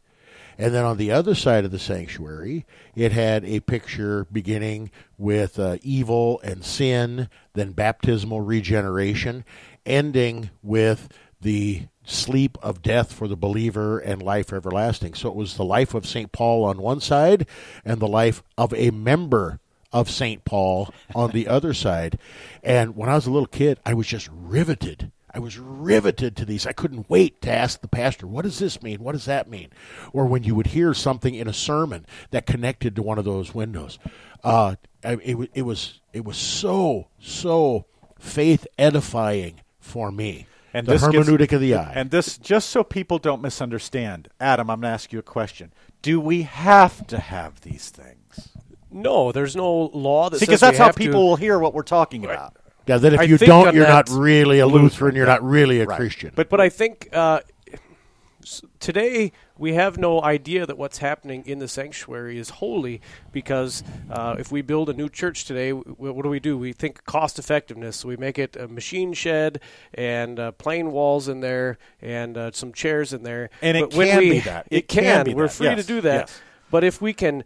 And 0.58 0.74
then 0.74 0.86
on 0.86 0.98
the 0.98 1.12
other 1.12 1.36
side 1.36 1.66
of 1.66 1.72
the 1.72 1.80
sanctuary, 1.80 2.66
it 2.96 3.12
had 3.12 3.44
a 3.46 3.62
picture 3.62 4.26
beginning 4.32 4.92
with 5.18 5.58
uh, 5.60 5.78
evil 5.82 6.40
and 6.44 6.64
sin, 6.64 7.30
then 7.54 7.72
baptismal 7.72 8.42
regeneration, 8.42 9.44
ending 9.86 10.50
with 10.62 11.10
the 11.42 11.88
sleep 12.04 12.58
of 12.62 12.82
death 12.82 13.14
for 13.14 13.28
the 13.28 13.36
believer 13.36 14.00
and 14.00 14.22
life 14.22 14.52
everlasting. 14.54 15.14
So 15.14 15.30
it 15.30 15.36
was 15.36 15.56
the 15.56 15.66
life 15.66 15.94
of 15.94 16.06
St. 16.06 16.32
Paul 16.32 16.64
on 16.64 16.82
one 16.82 17.00
side 17.00 17.48
and 17.86 18.00
the 18.00 18.08
life 18.08 18.44
of 18.58 18.74
a 18.74 18.92
member 18.92 19.60
of 19.92 20.10
St. 20.10 20.46
Paul 20.46 20.94
on 21.14 21.32
the 21.32 21.48
other 21.48 21.74
side. 21.74 22.18
And 22.64 22.96
when 22.96 23.10
I 23.10 23.16
was 23.16 23.28
a 23.28 23.32
little 23.32 23.48
kid, 23.48 23.80
I 23.86 23.94
was 23.94 24.08
just 24.08 24.30
riveted. 24.32 25.12
I 25.34 25.40
was 25.40 25.58
riveted 25.58 26.36
to 26.38 26.46
these. 26.46 26.68
I 26.68 26.74
couldn't 26.74 27.10
wait 27.10 27.42
to 27.44 27.52
ask 27.52 27.80
the 27.82 27.88
pastor, 27.88 28.28
what 28.28 28.44
does 28.44 28.60
this 28.60 28.82
mean? 28.84 29.02
What 29.02 29.14
does 29.14 29.26
that 29.26 29.50
mean? 29.50 29.70
Or 30.12 30.26
when 30.26 30.44
you 30.44 30.56
would 30.56 30.68
hear 30.68 30.94
something 30.94 31.34
in 31.34 31.48
a 31.48 31.54
sermon 31.54 32.06
that 32.32 32.46
connected 32.46 32.96
to 32.98 33.02
one 33.02 33.18
of 33.18 33.24
those 33.26 33.54
windows. 33.56 33.98
Uh, 34.44 34.76
it, 35.04 35.50
it 35.54 35.62
was 35.62 36.00
it 36.14 36.26
was 36.26 36.36
so 36.38 37.08
so 37.20 37.86
faith 38.20 38.68
edifying 38.78 39.62
for 39.80 40.12
me. 40.12 40.48
And 40.74 40.86
the 40.88 40.94
this 40.94 41.08
gets- 41.08 41.28
hermeneutic 41.30 41.52
of 41.54 41.62
the 41.62 41.76
eye. 41.76 41.92
And 41.96 42.12
this, 42.12 42.38
just 42.38 42.70
so 42.70 42.84
people 42.84 43.18
don't 43.20 43.42
misunderstand, 43.42 44.30
Adam, 44.40 44.70
I'm 44.70 44.80
going 44.80 44.90
to 44.90 44.94
ask 44.94 45.12
you 45.12 45.20
a 45.20 45.24
question. 45.24 45.74
Do 46.02 46.20
we 46.20 46.44
have 46.44 47.06
to 47.08 47.20
have 47.20 47.62
these 47.62 47.90
things? 47.90 48.50
No, 48.90 49.32
there's 49.32 49.56
no 49.56 49.70
law 49.94 50.30
that 50.30 50.40
See, 50.40 50.46
because 50.46 50.60
says 50.62 50.68
we 50.68 50.72
that's 50.72 50.80
how 50.80 50.86
have 50.88 50.96
to- 50.96 51.00
people 51.00 51.28
will 51.28 51.36
hear 51.36 51.60
what 51.60 51.74
we're 51.74 51.84
talking 51.84 52.24
about. 52.26 52.56
Yeah, 52.88 52.98
that 52.98 53.14
if 53.14 53.20
I 53.20 53.24
you 53.24 53.38
don't, 53.38 53.74
you're 53.76 53.88
not 53.88 54.10
really 54.10 54.60
a 54.60 54.68
Lutheran. 54.68 55.16
You're 55.16 55.26
not 55.26 55.44
really 55.44 55.82
a 55.82 55.86
Right. 55.86 55.98
Christian. 55.98 56.32
But 56.36 56.50
But 56.50 56.60
I 56.62 56.70
think 56.70 57.10
uh, 57.14 57.42
today 58.80 59.32
we 59.58 59.74
have 59.74 59.98
no 60.00 60.22
idea 60.24 60.66
that 60.66 60.78
what's 60.78 60.98
happening 60.98 61.44
in 61.46 61.60
the 61.60 61.68
sanctuary 61.68 62.40
is 62.40 62.50
holy 62.50 63.00
because 63.32 63.84
uh, 64.10 64.36
if 64.40 64.52
we 64.52 64.62
build 64.64 64.90
a 64.90 64.94
new 64.94 65.08
church 65.10 65.46
today, 65.46 65.72
what 65.72 66.24
do 66.24 66.30
we 66.30 66.40
do? 66.40 66.58
We 66.58 66.74
think 66.74 67.04
cost 67.06 67.38
effectiveness. 67.38 67.98
So 67.98 68.08
we 68.08 68.18
make 68.18 68.40
it 68.40 68.56
a 68.56 68.68
machine 68.68 69.14
shed 69.14 69.60
and 69.94 70.40
uh, 70.40 70.52
plain 70.54 70.92
walls 70.92 71.28
in 71.28 71.42
there 71.42 71.78
and 72.02 72.36
uh, 72.38 72.52
some 72.52 72.74
chairs 72.74 73.14
in 73.14 73.22
there. 73.24 73.52
And 73.62 73.78
it 73.78 73.82
but 73.82 73.94
when 73.94 74.08
can 74.10 74.20
we, 74.20 74.30
be 74.32 74.40
that. 74.40 74.68
It, 74.72 74.78
It 74.78 74.88
can 74.88 75.26
can. 75.26 75.36
We're 75.36 75.44
that. 75.48 75.54
free 75.54 75.68
Yes. 75.68 75.82
to 75.82 75.88
do 75.88 76.02
that. 76.02 76.20
Yes. 76.30 76.42
But 76.72 76.84
if 76.84 77.02
we 77.02 77.14
can 77.14 77.44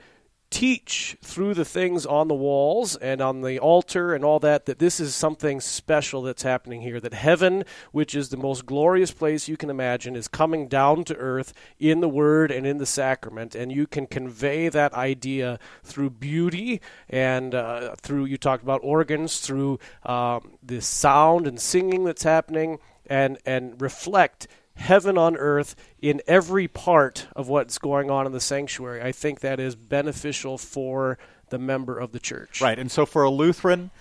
teach 0.55 1.17
through 1.21 1.53
the 1.53 1.65
things 1.65 2.05
on 2.05 2.29
the 2.29 2.33
walls 2.33 2.95
and 2.95 3.19
on 3.19 3.41
the 3.41 3.59
altar 3.59 4.13
and 4.15 4.23
all 4.23 4.39
that 4.39 4.65
that 4.67 4.79
this 4.79 5.01
is 5.01 5.13
something 5.13 5.59
special 5.59 6.21
that's 6.21 6.43
happening 6.43 6.81
here 6.81 7.01
that 7.01 7.13
heaven 7.13 7.61
which 7.91 8.15
is 8.15 8.29
the 8.29 8.37
most 8.37 8.65
glorious 8.65 9.11
place 9.11 9.49
you 9.49 9.57
can 9.57 9.69
imagine 9.69 10.15
is 10.15 10.29
coming 10.29 10.69
down 10.69 11.03
to 11.03 11.13
earth 11.17 11.51
in 11.77 11.99
the 11.99 12.07
word 12.07 12.51
and 12.51 12.65
in 12.65 12.77
the 12.77 12.85
sacrament. 12.85 13.53
And 13.53 13.69
you 13.69 13.85
can 13.85 14.07
convey 14.07 14.69
that 14.69 14.93
idea 14.93 15.59
through 15.83 16.11
beauty 16.11 16.79
and 17.09 17.53
uh, 17.53 17.95
through 18.01 18.23
you 18.23 18.37
talked 18.37 18.63
about 18.63 18.79
organs 18.81 19.41
through 19.41 19.79
um, 20.05 20.53
the 20.63 20.81
sound 20.81 21.47
and 21.47 21.59
singing 21.59 22.05
that's 22.05 22.23
happening 22.23 22.79
and 23.07 23.37
and 23.45 23.81
reflect 23.81 24.47
heaven 24.75 25.17
on 25.17 25.35
earth 25.37 25.75
in 26.01 26.21
every 26.27 26.67
part 26.67 27.27
of 27.35 27.47
what's 27.47 27.77
going 27.77 28.11
on 28.11 28.25
in 28.25 28.31
the 28.31 28.39
sanctuary. 28.39 29.01
I 29.01 29.11
think 29.11 29.39
that 29.39 29.59
is 29.59 29.75
beneficial 29.75 30.57
for 30.57 31.17
the 31.49 31.57
member 31.57 31.97
of 31.97 32.11
the 32.11 32.19
church. 32.19 32.61
Right. 32.61 32.77
And 32.77 32.91
so 32.91 33.05
for 33.05 33.23
a 33.23 33.29
Lutheran, 33.29 33.91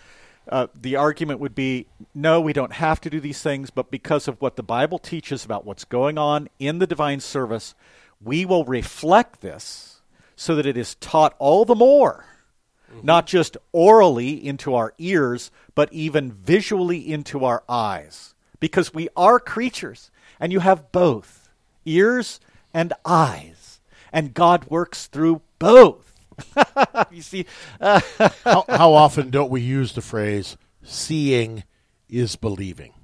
uh, 0.49 0.67
the 0.75 0.97
argument 0.97 1.41
would 1.41 1.55
be 1.55 1.87
no, 2.15 2.41
we 2.41 2.53
don't 2.53 2.73
have 2.75 3.01
to 3.03 3.11
do 3.11 3.21
these 3.21 3.41
things, 3.43 3.71
but 3.71 3.91
because 3.91 4.29
of 4.29 4.41
what 4.41 4.57
the 4.57 4.63
Bible 4.63 4.99
teaches 4.99 5.45
about 5.45 5.65
what's 5.65 5.85
going 5.85 6.19
on 6.19 6.49
in 6.59 6.79
the 6.79 6.87
divine 6.87 7.21
service, 7.21 7.75
we 8.23 8.45
will 8.45 8.65
reflect 8.65 9.41
this 9.41 10.03
so 10.37 10.55
that 10.57 10.67
it 10.67 10.77
is 10.77 10.97
taught 10.97 11.35
all 11.39 11.65
the 11.65 11.75
more, 11.75 12.27
mm-hmm. 12.91 13.07
not 13.07 13.27
just 13.27 13.57
orally 13.73 14.45
into 14.45 14.75
our 14.75 14.93
ears, 14.99 15.51
but 15.75 15.93
even 15.93 16.33
visually 16.33 17.11
into 17.11 17.45
our 17.45 17.63
eyes. 17.69 18.35
Because 18.61 18.95
we 18.95 19.09
are 19.17 19.39
creatures 19.39 20.11
and 20.41 20.53
you 20.53 20.61
have 20.61 20.93
both 20.93 21.49
ears 21.85 22.41
and 22.73 22.93
eyes, 23.05 23.81
and 24.13 24.35
God 24.35 24.65
works 24.67 25.07
through 25.07 25.43
both. 25.59 26.15
you 27.11 27.23
see, 27.23 27.47
uh, 27.81 28.01
how, 28.45 28.65
how 28.69 28.93
often 28.93 29.31
don't 29.31 29.51
we 29.51 29.61
use 29.61 29.93
the 29.93 30.03
phrase 30.03 30.57
"seeing 30.83 31.65
is 32.09 32.37
believing"? 32.37 32.95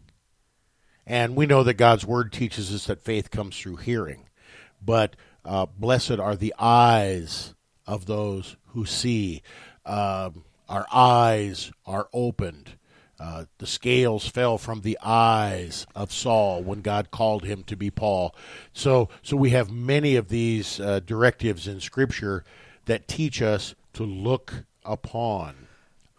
And 1.06 1.34
we 1.34 1.46
know 1.46 1.64
that 1.64 1.74
God's 1.74 2.06
word 2.06 2.32
teaches 2.32 2.72
us 2.72 2.86
that 2.86 3.00
faith 3.00 3.30
comes 3.30 3.58
through 3.58 3.76
hearing, 3.76 4.28
but 4.80 5.16
uh, 5.44 5.66
blessed 5.66 6.18
are 6.18 6.36
the 6.36 6.54
eyes 6.58 7.54
of 7.86 8.06
those 8.06 8.56
who 8.68 8.84
see. 8.86 9.42
Um, 9.84 10.44
our 10.68 10.86
eyes 10.92 11.72
are 11.84 12.08
opened 12.12 12.76
uh, 13.20 13.44
the 13.58 13.66
scales 13.66 14.26
fell 14.26 14.56
from 14.56 14.80
the 14.80 14.98
eyes 15.02 15.86
of 15.94 16.10
Saul 16.10 16.62
when 16.62 16.80
God 16.80 17.10
called 17.10 17.44
him 17.44 17.62
to 17.64 17.76
be 17.76 17.90
Paul. 17.90 18.34
So, 18.72 19.10
so 19.22 19.36
we 19.36 19.50
have 19.50 19.70
many 19.70 20.16
of 20.16 20.30
these 20.30 20.80
uh, 20.80 21.00
directives 21.00 21.68
in 21.68 21.80
Scripture 21.80 22.44
that 22.86 23.06
teach 23.06 23.42
us 23.42 23.74
to 23.92 24.04
look 24.04 24.64
upon 24.86 25.68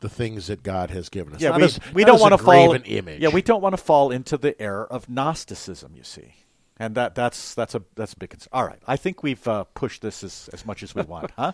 the 0.02 0.10
things 0.10 0.46
that 0.48 0.62
God 0.62 0.92
has 0.92 1.10
given 1.10 1.34
us. 1.34 1.42
Yeah, 1.42 1.50
not 1.50 1.60
we, 1.60 1.66
as, 1.66 1.80
we 1.94 2.04
don't 2.04 2.20
want 2.20 2.34
to 2.34 2.38
fall. 2.38 2.78
Image. 2.86 3.20
Yeah, 3.20 3.30
we 3.30 3.42
don't 3.42 3.62
want 3.62 3.74
to 3.74 3.82
fall 3.82 4.12
into 4.12 4.38
the 4.38 4.60
error 4.62 4.86
of 4.86 5.10
Gnosticism. 5.10 5.94
You 5.96 6.04
see, 6.04 6.36
and 6.78 6.94
that 6.96 7.16
that's 7.16 7.56
that's 7.56 7.74
a 7.74 7.82
that's 7.96 8.14
a 8.14 8.18
big 8.18 8.30
concern. 8.30 8.50
All 8.52 8.66
right, 8.66 8.80
I 8.86 8.96
think 8.96 9.24
we've 9.24 9.48
uh, 9.48 9.64
pushed 9.74 10.02
this 10.02 10.24
as 10.24 10.50
as 10.54 10.66
much 10.66 10.84
as 10.84 10.94
we 10.94 11.02
want, 11.02 11.32
huh? 11.38 11.54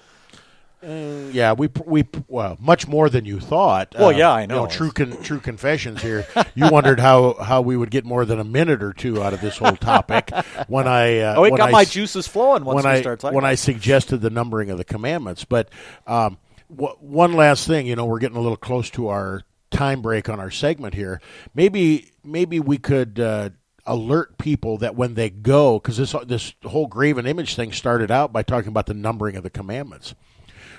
Uh, 0.83 1.29
yeah, 1.31 1.53
we 1.53 1.69
we 1.85 2.05
well 2.27 2.55
much 2.59 2.87
more 2.87 3.09
than 3.09 3.25
you 3.25 3.39
thought. 3.39 3.95
Well, 3.97 4.09
uh, 4.09 4.11
yeah, 4.11 4.31
I 4.31 4.45
know. 4.45 4.55
You 4.55 4.61
know 4.61 4.67
true 4.67 4.91
con, 4.91 5.23
true 5.23 5.39
confessions 5.39 6.03
here. 6.03 6.27
you 6.53 6.69
wondered 6.69 6.99
how 6.99 7.33
how 7.33 7.61
we 7.61 7.75
would 7.75 7.89
get 7.89 8.05
more 8.05 8.25
than 8.25 8.39
a 8.39 8.43
minute 8.43 8.83
or 8.83 8.93
two 8.93 9.23
out 9.23 9.33
of 9.33 9.41
this 9.41 9.57
whole 9.57 9.75
topic 9.75 10.29
when 10.67 10.87
I 10.87 11.19
uh, 11.19 11.35
oh 11.37 11.43
it 11.45 11.57
got 11.57 11.69
I, 11.69 11.71
my 11.71 11.85
juices 11.85 12.27
flowing 12.27 12.63
once 12.63 12.75
when 12.75 12.93
we 12.93 12.99
I 12.99 13.01
start 13.01 13.19
talking. 13.19 13.35
when 13.35 13.43
I 13.43 13.55
suggested 13.55 14.17
the 14.17 14.29
numbering 14.29 14.69
of 14.69 14.77
the 14.77 14.83
commandments. 14.83 15.45
But 15.45 15.69
um, 16.05 16.37
w- 16.69 16.95
one 16.99 17.33
last 17.33 17.65
thing, 17.65 17.87
you 17.87 17.95
know, 17.95 18.05
we're 18.05 18.19
getting 18.19 18.37
a 18.37 18.41
little 18.41 18.55
close 18.55 18.91
to 18.91 19.07
our 19.07 19.41
time 19.71 20.03
break 20.03 20.29
on 20.29 20.39
our 20.39 20.51
segment 20.51 20.93
here. 20.93 21.21
Maybe 21.55 22.11
maybe 22.23 22.59
we 22.59 22.77
could. 22.77 23.19
Uh, 23.19 23.49
alert 23.89 24.37
people 24.37 24.77
that 24.79 24.97
when 24.97 25.13
they 25.13 25.29
go, 25.29 25.79
because 25.79 25.95
this 25.95 26.13
this 26.25 26.53
whole 26.65 26.87
graven 26.87 27.25
image 27.25 27.55
thing 27.55 27.71
started 27.71 28.11
out 28.11 28.33
by 28.33 28.43
talking 28.43 28.67
about 28.67 28.85
the 28.85 28.93
numbering 28.93 29.37
of 29.37 29.43
the 29.43 29.49
commandments 29.49 30.13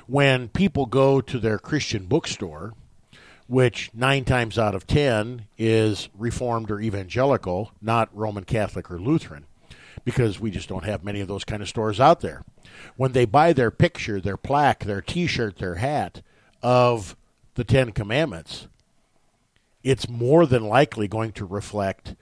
when 0.09 0.49
people 0.49 0.87
go 0.87 1.21
to 1.21 1.39
their 1.39 1.59
Christian 1.59 2.07
bookstore, 2.07 2.73
which 3.47 3.91
nine 3.95 4.25
times 4.25 4.59
out 4.59 4.75
of 4.75 4.87
ten 4.87 5.47
is 5.59 6.09
Reformed 6.17 6.71
or 6.71 6.81
Evangelical, 6.81 7.73
not 7.81 8.09
Roman 8.13 8.45
Catholic 8.45 8.91
or 8.91 8.99
Lutheran, 8.99 9.45
because 10.05 10.41
we 10.41 10.51
just 10.51 10.69
don't 10.69 10.85
have 10.85 11.05
many 11.05 11.21
of 11.21 11.29
those 11.29 11.45
kind 11.45 11.63
of 11.63 11.69
stores 11.69 12.01
out 12.01 12.21
there. 12.21 12.43
When 12.97 13.13
they 13.13 13.27
buy 13.27 13.53
their 13.53 13.71
picture, 13.71 14.19
their 14.21 14.39
plaque, 14.39 14.85
their 14.85 15.03
t 15.03 15.27
shirt, 15.27 15.59
their 15.59 15.77
hat 15.77 16.23
of 16.63 17.15
the 17.55 17.65
Ten 17.65 17.93
Commandments, 17.93 18.67
it's 19.83 20.09
more 20.09 20.47
than 20.47 20.65
likely 20.65 21.07
going 21.07 21.33
to 21.33 21.45
reflect 21.45 22.17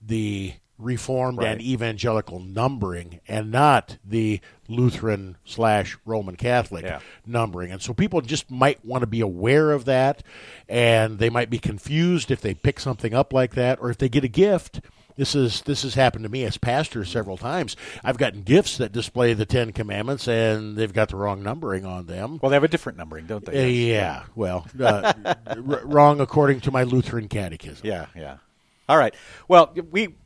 the 0.00 0.54
Reformed 0.80 1.38
right. 1.38 1.48
and 1.48 1.60
evangelical 1.60 2.40
numbering 2.40 3.20
and 3.28 3.50
not 3.50 3.98
the 4.04 4.40
Lutheran 4.68 5.36
slash 5.44 5.98
Roman 6.04 6.36
Catholic 6.36 6.84
yeah. 6.84 7.00
numbering. 7.26 7.72
And 7.72 7.82
so 7.82 7.92
people 7.92 8.20
just 8.20 8.50
might 8.50 8.84
want 8.84 9.02
to 9.02 9.06
be 9.06 9.20
aware 9.20 9.72
of 9.72 9.84
that 9.84 10.22
and 10.68 11.18
they 11.18 11.30
might 11.30 11.50
be 11.50 11.58
confused 11.58 12.30
if 12.30 12.40
they 12.40 12.54
pick 12.54 12.80
something 12.80 13.12
up 13.12 13.32
like 13.32 13.54
that 13.54 13.78
or 13.80 13.90
if 13.90 13.98
they 13.98 14.08
get 14.08 14.24
a 14.24 14.28
gift. 14.28 14.80
This 15.16 15.34
is 15.34 15.60
this 15.62 15.82
has 15.82 15.94
happened 15.94 16.22
to 16.22 16.30
me 16.30 16.44
as 16.44 16.56
pastor 16.56 17.04
several 17.04 17.36
times. 17.36 17.76
I've 18.02 18.16
gotten 18.16 18.40
gifts 18.40 18.78
that 18.78 18.90
display 18.90 19.34
the 19.34 19.44
Ten 19.44 19.70
Commandments, 19.70 20.26
and 20.26 20.78
they've 20.78 20.92
got 20.92 21.10
the 21.10 21.16
wrong 21.16 21.42
numbering 21.42 21.84
on 21.84 22.06
them. 22.06 22.38
Well, 22.40 22.48
they 22.48 22.56
have 22.56 22.64
a 22.64 22.68
different 22.68 22.96
numbering, 22.96 23.26
don't 23.26 23.44
they? 23.44 23.64
Uh, 23.64 23.66
yeah. 23.66 24.22
Well, 24.34 24.66
uh, 24.80 25.12
r- 25.46 25.56
wrong 25.84 26.22
according 26.22 26.60
to 26.60 26.70
my 26.70 26.84
Lutheran 26.84 27.28
catechism. 27.28 27.86
Yeah, 27.86 28.06
yeah. 28.16 28.38
All 28.88 28.96
right. 28.96 29.14
Well, 29.46 29.74
we 29.90 30.16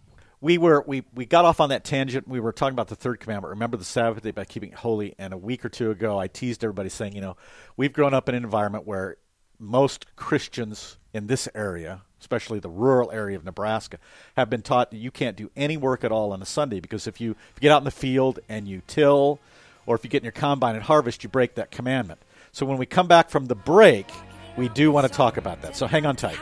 we 0.44 0.58
were 0.58 0.84
we, 0.86 1.02
we 1.14 1.24
got 1.24 1.46
off 1.46 1.58
on 1.58 1.70
that 1.70 1.84
tangent. 1.84 2.28
We 2.28 2.38
were 2.38 2.52
talking 2.52 2.74
about 2.74 2.88
the 2.88 2.96
third 2.96 3.18
commandment. 3.18 3.48
Remember 3.48 3.78
the 3.78 3.84
Sabbath 3.84 4.22
day 4.22 4.30
by 4.30 4.44
keeping 4.44 4.72
it 4.72 4.74
holy. 4.74 5.14
And 5.18 5.32
a 5.32 5.38
week 5.38 5.64
or 5.64 5.70
two 5.70 5.90
ago, 5.90 6.18
I 6.18 6.28
teased 6.28 6.62
everybody 6.62 6.90
saying, 6.90 7.14
you 7.14 7.22
know, 7.22 7.38
we've 7.78 7.94
grown 7.94 8.12
up 8.12 8.28
in 8.28 8.34
an 8.34 8.44
environment 8.44 8.86
where 8.86 9.16
most 9.58 10.04
Christians 10.16 10.98
in 11.14 11.28
this 11.28 11.48
area, 11.54 12.02
especially 12.20 12.58
the 12.60 12.68
rural 12.68 13.10
area 13.10 13.38
of 13.38 13.44
Nebraska, 13.46 13.98
have 14.36 14.50
been 14.50 14.60
taught 14.60 14.90
that 14.90 14.98
you 14.98 15.10
can't 15.10 15.34
do 15.34 15.50
any 15.56 15.78
work 15.78 16.04
at 16.04 16.12
all 16.12 16.30
on 16.30 16.42
a 16.42 16.46
Sunday 16.46 16.78
because 16.78 17.06
if 17.06 17.22
you, 17.22 17.30
if 17.30 17.54
you 17.56 17.60
get 17.62 17.72
out 17.72 17.78
in 17.78 17.84
the 17.84 17.90
field 17.90 18.38
and 18.46 18.68
you 18.68 18.82
till, 18.86 19.38
or 19.86 19.96
if 19.96 20.04
you 20.04 20.10
get 20.10 20.18
in 20.18 20.24
your 20.24 20.32
combine 20.32 20.74
and 20.74 20.84
harvest, 20.84 21.22
you 21.22 21.30
break 21.30 21.54
that 21.54 21.70
commandment. 21.70 22.20
So 22.52 22.66
when 22.66 22.76
we 22.76 22.84
come 22.84 23.08
back 23.08 23.30
from 23.30 23.46
the 23.46 23.54
break, 23.54 24.10
we 24.58 24.68
do 24.68 24.92
want 24.92 25.06
to 25.06 25.12
talk 25.12 25.38
about 25.38 25.62
that. 25.62 25.74
So 25.74 25.86
hang 25.86 26.04
on 26.04 26.16
tight. 26.16 26.38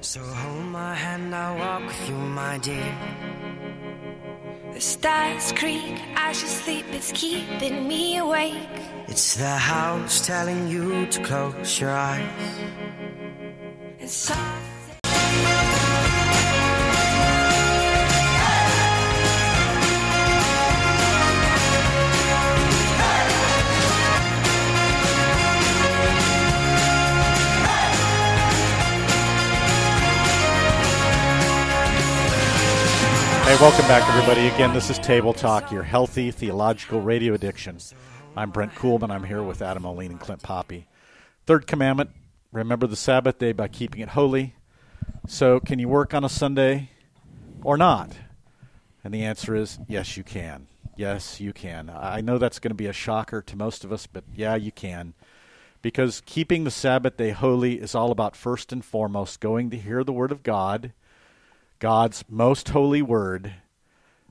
So 0.00 0.20
hold 0.20 0.66
my 0.66 0.94
hand, 0.94 1.34
I'll 1.34 1.58
walk 1.58 1.86
with 1.88 2.08
you, 2.08 2.14
my 2.14 2.58
dear. 2.58 2.94
The 4.72 4.80
stars 4.80 5.52
creak, 5.52 6.00
I 6.14 6.32
should 6.32 6.48
sleep, 6.48 6.84
it's 6.92 7.10
keeping 7.12 7.88
me 7.88 8.18
awake. 8.18 8.54
It's 9.08 9.34
the 9.34 9.56
house 9.56 10.24
telling 10.24 10.68
you 10.68 11.06
to 11.06 11.22
close 11.24 11.80
your 11.80 11.90
eyes. 11.90 12.30
And 13.98 14.08
so 14.08 14.34
Hey, 33.58 33.64
welcome 33.64 33.88
back, 33.88 34.08
everybody. 34.08 34.46
Again, 34.46 34.72
this 34.72 34.88
is 34.88 35.00
Table 35.00 35.32
Talk, 35.32 35.72
your 35.72 35.82
healthy 35.82 36.30
theological 36.30 37.00
radio 37.00 37.34
addiction. 37.34 37.78
I'm 38.36 38.52
Brent 38.52 38.72
Kuhlman. 38.76 39.10
I'm 39.10 39.24
here 39.24 39.42
with 39.42 39.62
Adam 39.62 39.82
Moline 39.82 40.12
and 40.12 40.20
Clint 40.20 40.44
Poppy. 40.44 40.86
Third 41.44 41.66
commandment 41.66 42.10
remember 42.52 42.86
the 42.86 42.94
Sabbath 42.94 43.40
day 43.40 43.50
by 43.50 43.66
keeping 43.66 44.00
it 44.00 44.10
holy. 44.10 44.54
So, 45.26 45.58
can 45.58 45.80
you 45.80 45.88
work 45.88 46.14
on 46.14 46.22
a 46.22 46.28
Sunday 46.28 46.90
or 47.64 47.76
not? 47.76 48.12
And 49.02 49.12
the 49.12 49.24
answer 49.24 49.56
is 49.56 49.80
yes, 49.88 50.16
you 50.16 50.22
can. 50.22 50.68
Yes, 50.96 51.40
you 51.40 51.52
can. 51.52 51.90
I 51.92 52.20
know 52.20 52.38
that's 52.38 52.60
going 52.60 52.70
to 52.70 52.76
be 52.76 52.86
a 52.86 52.92
shocker 52.92 53.42
to 53.42 53.56
most 53.56 53.82
of 53.82 53.92
us, 53.92 54.06
but 54.06 54.22
yeah, 54.36 54.54
you 54.54 54.70
can. 54.70 55.14
Because 55.82 56.22
keeping 56.24 56.62
the 56.62 56.70
Sabbath 56.70 57.16
day 57.16 57.30
holy 57.30 57.80
is 57.80 57.96
all 57.96 58.12
about 58.12 58.36
first 58.36 58.72
and 58.72 58.84
foremost 58.84 59.40
going 59.40 59.68
to 59.70 59.76
hear 59.76 60.04
the 60.04 60.12
Word 60.12 60.30
of 60.30 60.44
God 60.44 60.92
God's 61.78 62.24
most 62.28 62.70
holy 62.70 63.02
word, 63.02 63.54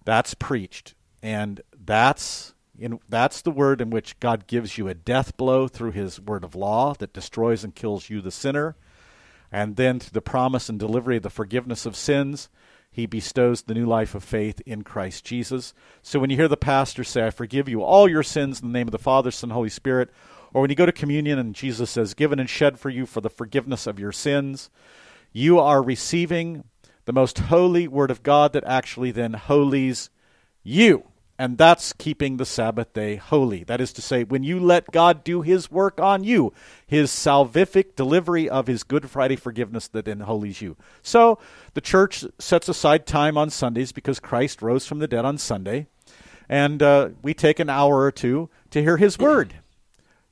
that's 0.05 0.33
preached. 0.33 0.95
And 1.21 1.61
that's 1.85 2.53
in, 2.77 2.99
that's 3.09 3.41
the 3.41 3.51
word 3.51 3.81
in 3.81 3.89
which 3.89 4.19
God 4.19 4.47
gives 4.47 4.77
you 4.77 4.87
a 4.87 4.93
death 4.93 5.35
blow 5.35 5.67
through 5.67 5.91
his 5.91 6.19
word 6.19 6.43
of 6.43 6.55
law 6.55 6.93
that 6.95 7.13
destroys 7.13 7.63
and 7.63 7.73
kills 7.73 8.09
you, 8.09 8.21
the 8.21 8.31
sinner. 8.31 8.75
And 9.51 9.77
then 9.77 9.99
through 9.99 10.13
the 10.13 10.21
promise 10.21 10.69
and 10.69 10.77
delivery 10.77 11.17
of 11.17 11.23
the 11.23 11.29
forgiveness 11.29 11.85
of 11.85 11.95
sins, 11.95 12.49
he 12.91 13.05
bestows 13.05 13.61
the 13.61 13.73
new 13.73 13.85
life 13.85 14.13
of 14.13 14.23
faith 14.23 14.61
in 14.65 14.83
Christ 14.83 15.25
Jesus. 15.25 15.73
So 16.01 16.19
when 16.19 16.29
you 16.29 16.35
hear 16.35 16.47
the 16.47 16.57
pastor 16.57 17.03
say, 17.03 17.25
I 17.25 17.29
forgive 17.29 17.69
you 17.69 17.81
all 17.81 18.09
your 18.09 18.23
sins 18.23 18.61
in 18.61 18.67
the 18.67 18.73
name 18.73 18.87
of 18.87 18.91
the 18.91 18.99
Father, 18.99 19.31
Son, 19.31 19.49
Holy 19.49 19.69
Spirit, 19.69 20.09
Or 20.53 20.61
when 20.61 20.69
you 20.69 20.75
go 20.75 20.85
to 20.85 20.91
communion 20.91 21.39
and 21.39 21.55
Jesus 21.55 21.89
says, 21.89 22.13
Given 22.13 22.39
and 22.39 22.49
shed 22.49 22.79
for 22.79 22.89
you 22.89 23.05
for 23.05 23.21
the 23.21 23.29
forgiveness 23.29 23.87
of 23.87 23.99
your 23.99 24.11
sins, 24.11 24.69
you 25.31 25.59
are 25.59 25.83
receiving 25.83 26.63
the 27.07 27.13
most 27.13 27.39
holy 27.39 27.87
word 27.87 28.11
of 28.11 28.21
God 28.21 28.51
that 28.51 28.65
actually 28.65 29.11
then 29.11 29.31
holies 29.31 30.09
you. 30.61 31.05
And 31.39 31.57
that's 31.57 31.93
keeping 31.93 32.35
the 32.35 32.45
Sabbath 32.45 32.91
day 32.91 33.15
holy. 33.15 33.63
That 33.63 33.79
is 33.79 33.93
to 33.93 34.01
say, 34.01 34.25
when 34.25 34.43
you 34.43 34.59
let 34.59 34.91
God 34.91 35.23
do 35.23 35.41
his 35.41 35.71
work 35.71 36.01
on 36.01 36.25
you, 36.25 36.51
his 36.85 37.09
salvific 37.09 37.95
delivery 37.95 38.49
of 38.49 38.67
his 38.67 38.83
Good 38.83 39.09
Friday 39.09 39.37
forgiveness 39.37 39.87
that 39.87 40.03
then 40.03 40.19
holies 40.19 40.61
you. 40.61 40.75
So 41.01 41.39
the 41.75 41.81
church 41.81 42.25
sets 42.39 42.67
aside 42.67 43.05
time 43.05 43.37
on 43.37 43.51
Sundays 43.51 43.93
because 43.93 44.19
Christ 44.19 44.61
rose 44.61 44.85
from 44.85 44.99
the 44.99 45.07
dead 45.07 45.23
on 45.23 45.37
Sunday. 45.37 45.87
And 46.49 46.83
uh, 46.83 47.11
we 47.21 47.33
take 47.33 47.59
an 47.59 47.69
hour 47.69 48.01
or 48.01 48.11
two 48.11 48.49
to 48.71 48.81
hear 48.81 48.97
his 48.97 49.17
word, 49.17 49.53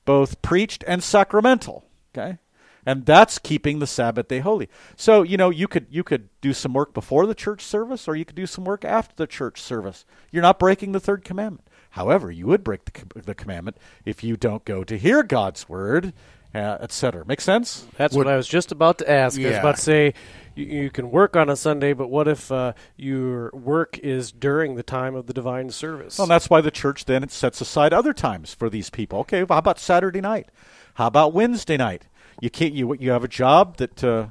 both 0.04 0.42
preached 0.42 0.84
and 0.86 1.02
sacramental. 1.02 1.86
Okay? 2.14 2.38
And 2.86 3.06
that's 3.06 3.40
keeping 3.40 3.80
the 3.80 3.88
Sabbath 3.88 4.28
day 4.28 4.40
holy. 4.40 4.70
So 4.96 5.24
you 5.24 5.38
know 5.38 5.50
you 5.50 5.68
could 5.68 5.88
you 5.90 6.04
could 6.04 6.30
do 6.42 6.54
some 6.54 6.74
work 6.74 6.94
before 6.94 7.26
the 7.26 7.36
church 7.36 7.62
service, 7.62 8.08
or 8.08 8.16
you 8.16 8.26
could 8.26 8.36
do 8.36 8.46
some 8.46 8.66
work 8.66 8.86
after 8.86 9.16
the 9.16 9.28
church 9.28 9.62
service. 9.62 10.06
You're 10.32 10.44
not 10.44 10.60
breaking 10.60 10.92
the 10.92 11.00
third 11.00 11.24
commandment. 11.24 11.68
However, 11.92 12.30
you 12.30 12.46
would 12.48 12.64
break 12.64 12.86
the, 12.86 13.22
the 13.22 13.36
commandment 13.36 13.78
if 14.04 14.24
you 14.24 14.36
don't 14.36 14.66
go 14.66 14.84
to 14.84 14.98
hear 14.98 15.24
God's 15.24 15.70
word, 15.70 16.14
uh, 16.54 16.78
etc. 16.82 17.26
Make 17.26 17.42
sense? 17.42 17.88
That's 17.98 18.16
what, 18.16 18.26
what 18.26 18.34
I 18.34 18.38
was 18.38 18.48
just 18.48 18.72
about 18.72 18.98
to 19.00 19.10
ask. 19.10 19.38
Yeah. 19.38 19.48
I 19.48 19.50
was 19.52 19.60
about 19.60 19.76
to 19.76 19.82
say 19.82 20.14
you, 20.56 20.66
you 20.66 20.90
can 20.90 21.12
work 21.12 21.36
on 21.36 21.50
a 21.50 21.56
Sunday, 21.56 21.94
but 21.94 22.10
what 22.10 22.28
if 22.28 22.52
uh, 22.52 22.74
your 22.96 23.50
work 23.52 23.98
is 24.00 24.32
during 24.32 24.76
the 24.76 24.84
time 24.84 25.16
of 25.16 25.28
the 25.28 25.34
divine 25.34 25.70
service? 25.70 26.18
Well, 26.18 26.28
that's 26.28 26.50
why 26.50 26.62
the 26.62 26.72
church 26.72 27.06
then 27.06 27.28
sets 27.30 27.62
aside 27.62 27.94
other 27.94 28.14
times 28.14 28.54
for 28.54 28.70
these 28.70 28.90
people. 28.90 29.20
Okay, 29.20 29.44
well, 29.44 29.56
how 29.56 29.60
about 29.60 29.80
Saturday 29.80 30.22
night? 30.22 30.50
How 30.96 31.08
about 31.08 31.34
Wednesday 31.34 31.78
night? 31.78 32.08
You 32.40 32.50
can't 32.50 32.74
you 32.74 32.96
you 32.96 33.12
have 33.12 33.24
a 33.24 33.30
job 33.30 33.78
that 33.78 34.04
uh, 34.04 34.28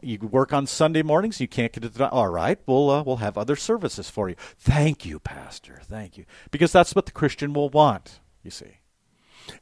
you 0.00 0.18
work 0.18 0.52
on 0.52 0.66
Sunday 0.66 1.02
mornings. 1.02 1.40
You 1.40 1.48
can't 1.48 1.72
get 1.72 1.84
it. 1.84 2.00
All 2.00 2.28
right, 2.28 2.58
we'll 2.66 2.90
uh, 2.90 3.02
we'll 3.02 3.16
have 3.16 3.36
other 3.36 3.56
services 3.56 4.08
for 4.08 4.28
you. 4.28 4.36
Thank 4.58 5.04
you, 5.04 5.18
Pastor. 5.18 5.80
Thank 5.84 6.16
you, 6.16 6.24
because 6.50 6.72
that's 6.72 6.94
what 6.94 7.06
the 7.06 7.12
Christian 7.12 7.52
will 7.52 7.68
want. 7.68 8.20
You 8.42 8.50
see, 8.50 8.78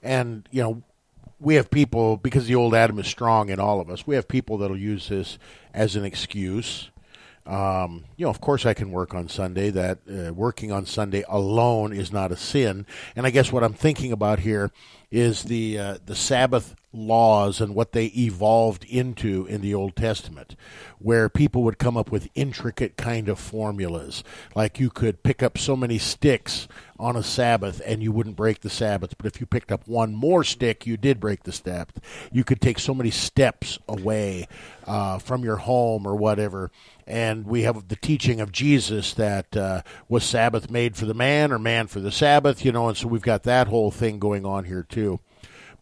and 0.02 0.48
you 0.50 0.62
know 0.62 0.82
we 1.38 1.54
have 1.54 1.70
people 1.70 2.16
because 2.16 2.46
the 2.46 2.54
old 2.54 2.74
Adam 2.74 2.98
is 2.98 3.06
strong 3.06 3.48
in 3.48 3.58
all 3.58 3.80
of 3.80 3.90
us. 3.90 4.06
We 4.06 4.14
have 4.14 4.28
people 4.28 4.58
that'll 4.58 4.76
use 4.76 5.08
this 5.08 5.38
as 5.72 5.96
an 5.96 6.04
excuse. 6.04 6.90
Um, 7.46 8.04
you 8.16 8.26
know, 8.26 8.30
of 8.30 8.40
course, 8.40 8.66
I 8.66 8.74
can 8.74 8.90
work 8.90 9.14
on 9.14 9.28
Sunday. 9.28 9.70
That 9.70 9.98
uh, 10.08 10.32
working 10.32 10.70
on 10.70 10.86
Sunday 10.86 11.24
alone 11.28 11.92
is 11.92 12.12
not 12.12 12.30
a 12.30 12.36
sin. 12.36 12.86
And 13.16 13.26
I 13.26 13.30
guess 13.30 13.50
what 13.50 13.64
I'm 13.64 13.72
thinking 13.72 14.12
about 14.12 14.40
here 14.40 14.70
is 15.10 15.44
the 15.44 15.78
uh, 15.78 15.98
the 16.04 16.14
Sabbath 16.14 16.74
laws 16.92 17.60
and 17.60 17.74
what 17.74 17.92
they 17.92 18.06
evolved 18.06 18.84
into 18.84 19.46
in 19.46 19.60
the 19.60 19.74
Old 19.74 19.94
Testament, 19.94 20.56
where 20.98 21.28
people 21.28 21.62
would 21.62 21.78
come 21.78 21.96
up 21.96 22.10
with 22.10 22.28
intricate 22.34 22.96
kind 22.96 23.28
of 23.28 23.38
formulas, 23.38 24.24
like 24.54 24.80
you 24.80 24.90
could 24.90 25.22
pick 25.22 25.42
up 25.42 25.56
so 25.56 25.76
many 25.76 25.98
sticks 25.98 26.66
on 26.98 27.16
a 27.16 27.22
Sabbath 27.22 27.80
and 27.86 28.02
you 28.02 28.12
wouldn't 28.12 28.36
break 28.36 28.60
the 28.60 28.68
Sabbath, 28.68 29.16
but 29.16 29.26
if 29.26 29.40
you 29.40 29.46
picked 29.46 29.72
up 29.72 29.88
one 29.88 30.14
more 30.14 30.44
stick, 30.44 30.86
you 30.86 30.96
did 30.96 31.18
break 31.18 31.44
the 31.44 31.52
Sabbath. 31.52 31.98
You 32.30 32.44
could 32.44 32.60
take 32.60 32.78
so 32.78 32.92
many 32.92 33.10
steps 33.10 33.78
away 33.88 34.46
uh, 34.86 35.18
from 35.18 35.42
your 35.42 35.56
home 35.56 36.06
or 36.06 36.14
whatever. 36.14 36.70
And 37.06 37.46
we 37.46 37.62
have 37.62 37.88
the 37.88 37.96
teaching 37.96 38.40
of 38.40 38.52
Jesus 38.52 39.14
that 39.14 39.56
uh, 39.56 39.82
was 40.08 40.24
Sabbath 40.24 40.70
made 40.70 40.94
for 40.94 41.06
the 41.06 41.14
man 41.14 41.52
or 41.52 41.58
man 41.58 41.86
for 41.86 42.00
the 42.00 42.12
Sabbath, 42.12 42.64
you 42.64 42.70
know, 42.70 42.88
and 42.88 42.96
so 42.96 43.08
we've 43.08 43.22
got 43.22 43.44
that 43.44 43.68
whole 43.68 43.90
thing 43.90 44.18
going 44.18 44.44
on 44.44 44.64
here 44.64 44.84
too. 44.88 44.99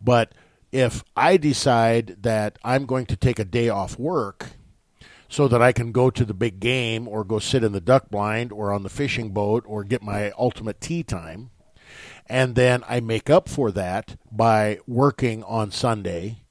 But 0.00 0.33
if 0.72 1.02
I 1.16 1.37
decide 1.37 2.22
that 2.22 2.59
I'm 2.62 2.87
going 2.87 3.07
to 3.07 3.16
take 3.16 3.38
a 3.38 3.44
day 3.44 3.68
off 3.68 3.98
work 3.98 4.50
so 5.28 5.48
that 5.48 5.62
I 5.62 5.72
can 5.72 5.92
go 5.92 6.11
to 6.11 6.24
the 6.24 6.35
big 6.35 6.61
game 6.61 7.07
or 7.07 7.24
go 7.24 7.38
sit 7.38 7.64
in 7.64 7.72
the 7.72 7.81
duck 7.81 8.11
blind 8.11 8.52
or 8.52 8.72
on 8.72 8.83
the 8.83 8.88
fishing 8.88 9.31
boat 9.31 9.64
or 9.66 9.85
get 9.85 10.02
my 10.02 10.31
ultimate 10.38 10.81
tee 10.81 11.02
time, 11.02 11.50
and 12.26 12.54
then 12.54 12.83
I 12.88 13.00
make 13.00 13.28
up 13.31 13.48
for 13.48 13.70
that 13.72 14.16
by 14.31 14.78
working 14.87 15.42
on 15.44 15.70
Sunday 15.70 16.44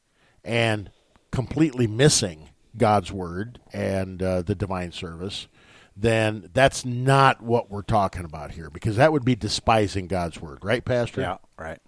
and 0.43 0.91
completely 1.31 1.87
missing 1.87 2.49
God's 2.77 3.11
word 3.11 3.59
and 3.73 4.21
uh, 4.21 4.41
the 4.43 4.55
divine 4.55 4.91
service, 4.91 5.47
then 5.95 6.49
that's 6.53 6.85
not 6.85 7.41
what 7.41 7.71
we're 7.71 7.81
talking 7.81 8.23
about 8.23 8.51
here 8.51 8.69
because 8.69 8.97
that 8.97 9.11
would 9.11 9.25
be 9.25 9.35
despising 9.35 10.07
God's 10.07 10.39
word, 10.39 10.59
right, 10.63 10.85
Pastor? 10.85 11.21
Yeah, 11.21 11.37
right. 11.57 11.79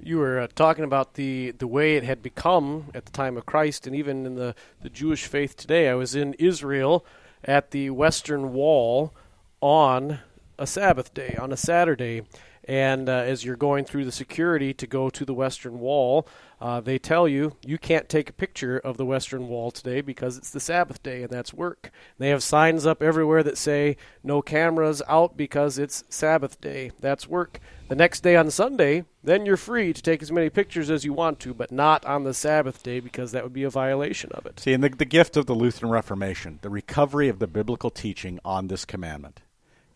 You 0.00 0.18
were 0.18 0.38
uh, 0.38 0.46
talking 0.54 0.84
about 0.84 1.14
the, 1.14 1.50
the 1.52 1.66
way 1.66 1.96
it 1.96 2.04
had 2.04 2.22
become 2.22 2.86
at 2.94 3.04
the 3.04 3.12
time 3.12 3.36
of 3.36 3.46
Christ 3.46 3.86
and 3.86 3.96
even 3.96 4.26
in 4.26 4.36
the, 4.36 4.54
the 4.80 4.90
Jewish 4.90 5.26
faith 5.26 5.56
today. 5.56 5.88
I 5.88 5.94
was 5.94 6.14
in 6.14 6.34
Israel 6.34 7.04
at 7.44 7.72
the 7.72 7.90
Western 7.90 8.52
Wall 8.52 9.12
on 9.60 10.20
a 10.58 10.66
Sabbath 10.66 11.12
day, 11.14 11.36
on 11.38 11.52
a 11.52 11.56
Saturday. 11.56 12.22
And 12.68 13.08
uh, 13.08 13.12
as 13.12 13.46
you're 13.46 13.56
going 13.56 13.86
through 13.86 14.04
the 14.04 14.12
security 14.12 14.74
to 14.74 14.86
go 14.86 15.08
to 15.08 15.24
the 15.24 15.32
Western 15.32 15.80
Wall, 15.80 16.28
uh, 16.60 16.82
they 16.82 16.98
tell 16.98 17.26
you 17.26 17.56
you 17.64 17.78
can't 17.78 18.10
take 18.10 18.28
a 18.28 18.34
picture 18.34 18.76
of 18.76 18.98
the 18.98 19.06
Western 19.06 19.48
Wall 19.48 19.70
today 19.70 20.02
because 20.02 20.36
it's 20.36 20.50
the 20.50 20.60
Sabbath 20.60 21.02
day 21.02 21.22
and 21.22 21.30
that's 21.30 21.54
work. 21.54 21.90
They 22.18 22.28
have 22.28 22.42
signs 22.42 22.84
up 22.84 23.02
everywhere 23.02 23.42
that 23.42 23.56
say 23.56 23.96
no 24.22 24.42
cameras 24.42 25.00
out 25.08 25.34
because 25.34 25.78
it's 25.78 26.04
Sabbath 26.10 26.60
day. 26.60 26.92
That's 27.00 27.26
work. 27.26 27.58
The 27.88 27.94
next 27.94 28.20
day 28.20 28.36
on 28.36 28.50
Sunday, 28.50 29.06
then 29.24 29.46
you're 29.46 29.56
free 29.56 29.94
to 29.94 30.02
take 30.02 30.20
as 30.20 30.30
many 30.30 30.50
pictures 30.50 30.90
as 30.90 31.06
you 31.06 31.14
want 31.14 31.40
to, 31.40 31.54
but 31.54 31.72
not 31.72 32.04
on 32.04 32.24
the 32.24 32.34
Sabbath 32.34 32.82
day 32.82 33.00
because 33.00 33.32
that 33.32 33.44
would 33.44 33.54
be 33.54 33.64
a 33.64 33.70
violation 33.70 34.30
of 34.32 34.44
it. 34.44 34.60
See, 34.60 34.74
and 34.74 34.84
the, 34.84 34.90
the 34.90 35.06
gift 35.06 35.38
of 35.38 35.46
the 35.46 35.54
Lutheran 35.54 35.90
Reformation, 35.90 36.58
the 36.60 36.68
recovery 36.68 37.30
of 37.30 37.38
the 37.38 37.46
biblical 37.46 37.88
teaching 37.88 38.38
on 38.44 38.68
this 38.68 38.84
commandment, 38.84 39.40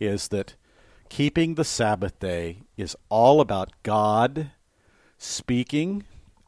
is 0.00 0.28
that 0.28 0.54
keeping 1.12 1.56
the 1.56 1.64
Sabbath 1.64 2.18
day 2.20 2.62
is 2.74 2.96
all 3.10 3.42
about 3.42 3.70
God 3.82 4.50
speaking 5.18 6.04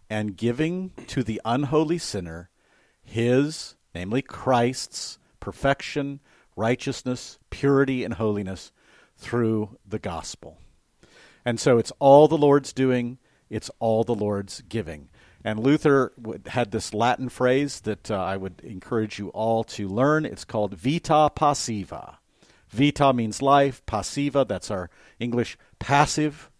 and 0.08 0.38
giving 0.38 0.90
to 1.06 1.22
the 1.22 1.38
unholy 1.44 1.98
sinner 1.98 2.48
his, 3.02 3.74
namely 3.94 4.22
Christ's, 4.22 5.18
perfection, 5.38 6.20
righteousness, 6.56 7.38
purity, 7.50 8.04
and 8.04 8.14
holiness 8.14 8.72
through 9.18 9.76
the 9.86 9.98
gospel. 9.98 10.56
And 11.44 11.60
so 11.60 11.76
it's 11.76 11.92
all 11.98 12.26
the 12.26 12.38
Lord's 12.38 12.72
doing, 12.72 13.18
it's 13.50 13.70
all 13.80 14.02
the 14.02 14.14
Lord's 14.14 14.62
giving. 14.62 15.10
And 15.44 15.60
Luther 15.60 16.14
had 16.46 16.70
this 16.70 16.94
Latin 16.94 17.28
phrase 17.28 17.80
that 17.82 18.10
uh, 18.10 18.14
I 18.14 18.38
would 18.38 18.62
encourage 18.64 19.18
you 19.18 19.28
all 19.28 19.62
to 19.64 19.86
learn. 19.86 20.24
It's 20.24 20.46
called 20.46 20.72
vita 20.72 21.30
passiva. 21.36 22.16
Vita 22.74 23.12
means 23.12 23.40
life, 23.40 23.84
passiva, 23.86 24.46
that's 24.46 24.70
our 24.70 24.90
English 25.20 25.56
passive. 25.78 26.50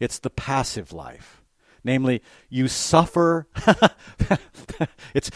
It's 0.00 0.18
the 0.18 0.30
passive 0.30 0.92
life. 0.92 1.42
Namely, 1.84 2.22
you 2.48 2.68
suffer. 2.68 3.46
it's 5.14 5.30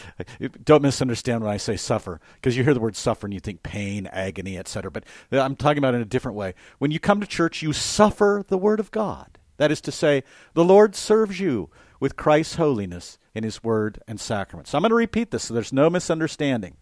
don't 0.63 0.83
misunderstand 0.83 1.43
when 1.43 1.53
I 1.53 1.57
say 1.57 1.77
suffer, 1.77 2.21
because 2.35 2.57
you 2.57 2.65
hear 2.65 2.75
the 2.75 2.81
word 2.81 2.97
suffer 2.97 3.27
and 3.27 3.33
you 3.33 3.41
think 3.41 3.63
pain, 3.63 4.07
agony, 4.09 4.59
etc. 4.59 4.91
But 4.91 5.05
I'm 5.31 5.57
talking 5.57 5.79
about 5.79 5.95
in 5.95 6.03
a 6.03 6.07
different 6.07 6.37
way. 6.37 6.55
When 6.79 6.91
you 6.91 6.99
come 6.99 7.21
to 7.21 7.27
church, 7.27 7.63
you 7.63 7.73
suffer 7.73 8.45
the 8.47 8.59
word 8.59 8.81
of 8.81 8.91
God. 8.91 9.39
That 9.57 9.71
is 9.71 9.81
to 9.83 9.93
say, 9.93 10.25
the 10.53 10.65
Lord 10.65 10.97
serves 10.97 11.41
you 11.41 11.71
with 12.01 12.17
Christ's 12.17 12.57
holiness 12.57 13.19
in 13.35 13.45
His 13.45 13.63
word 13.63 14.03
and 14.07 14.21
sacrament. 14.21 14.69
So 14.69 14.77
I'm 14.77 14.83
going 14.83 14.91
to 14.91 14.97
repeat 14.97 15.31
this 15.31 15.45
so 15.45 15.55
there's 15.55 15.73
no 15.73 15.89
misunderstanding. 15.89 16.77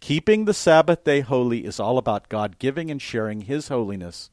Keeping 0.00 0.44
the 0.44 0.54
Sabbath 0.54 1.04
day 1.04 1.20
holy 1.20 1.64
is 1.64 1.80
all 1.80 1.98
about 1.98 2.28
God 2.28 2.58
giving 2.58 2.90
and 2.90 3.00
sharing 3.00 3.42
His 3.42 3.68
holiness 3.68 4.30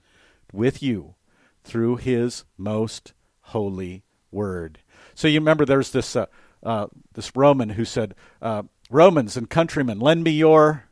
with 0.54 0.82
you 0.84 1.16
through 1.64 1.98
His 1.98 2.46
most 2.58 3.14
holy 3.42 4.04
word. 4.32 4.80
So 5.14 5.28
you 5.28 5.40
remember 5.40 5.66
there's 5.66 5.92
this 5.92 6.16
uh, 6.16 6.28
uh, 6.64 6.88
this 7.14 7.36
Roman 7.36 7.70
who 7.70 7.86
said, 7.86 8.16
uh, 8.42 8.64
"Romans 8.90 9.38
and 9.38 9.50
countrymen, 9.50 10.00
lend 10.00 10.24
me 10.24 10.32
your 10.32 10.86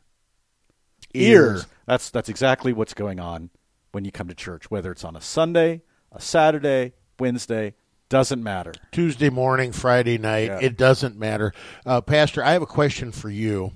ears." 1.12 1.62
Ear. 1.62 1.68
That's 1.86 2.10
that's 2.10 2.28
exactly 2.28 2.72
what's 2.72 2.94
going 2.94 3.20
on 3.20 3.50
when 3.92 4.04
you 4.04 4.10
come 4.12 4.28
to 4.28 4.34
church, 4.34 4.70
whether 4.70 4.90
it's 4.90 5.04
on 5.04 5.14
a 5.14 5.20
Sunday, 5.20 5.82
a 6.10 6.20
Saturday, 6.20 6.94
Wednesday, 7.20 7.74
doesn't 8.08 8.42
matter. 8.42 8.72
Tuesday 8.92 9.30
morning, 9.30 9.72
Friday 9.72 10.18
night, 10.18 10.46
yeah. 10.46 10.58
it 10.60 10.76
doesn't 10.76 11.16
matter. 11.16 11.52
Uh, 11.86 12.00
Pastor, 12.00 12.42
I 12.42 12.52
have 12.52 12.62
a 12.62 12.66
question 12.66 13.12
for 13.12 13.30
you. 13.30 13.72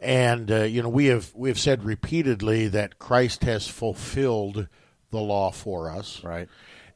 And 0.00 0.50
uh, 0.50 0.62
you 0.62 0.82
know, 0.82 0.88
we 0.88 1.06
have 1.06 1.32
we 1.34 1.48
have 1.48 1.58
said 1.58 1.84
repeatedly 1.84 2.68
that 2.68 2.98
Christ 2.98 3.44
has 3.44 3.68
fulfilled 3.68 4.68
the 5.10 5.20
law 5.20 5.50
for 5.50 5.90
us, 5.90 6.22
right? 6.24 6.48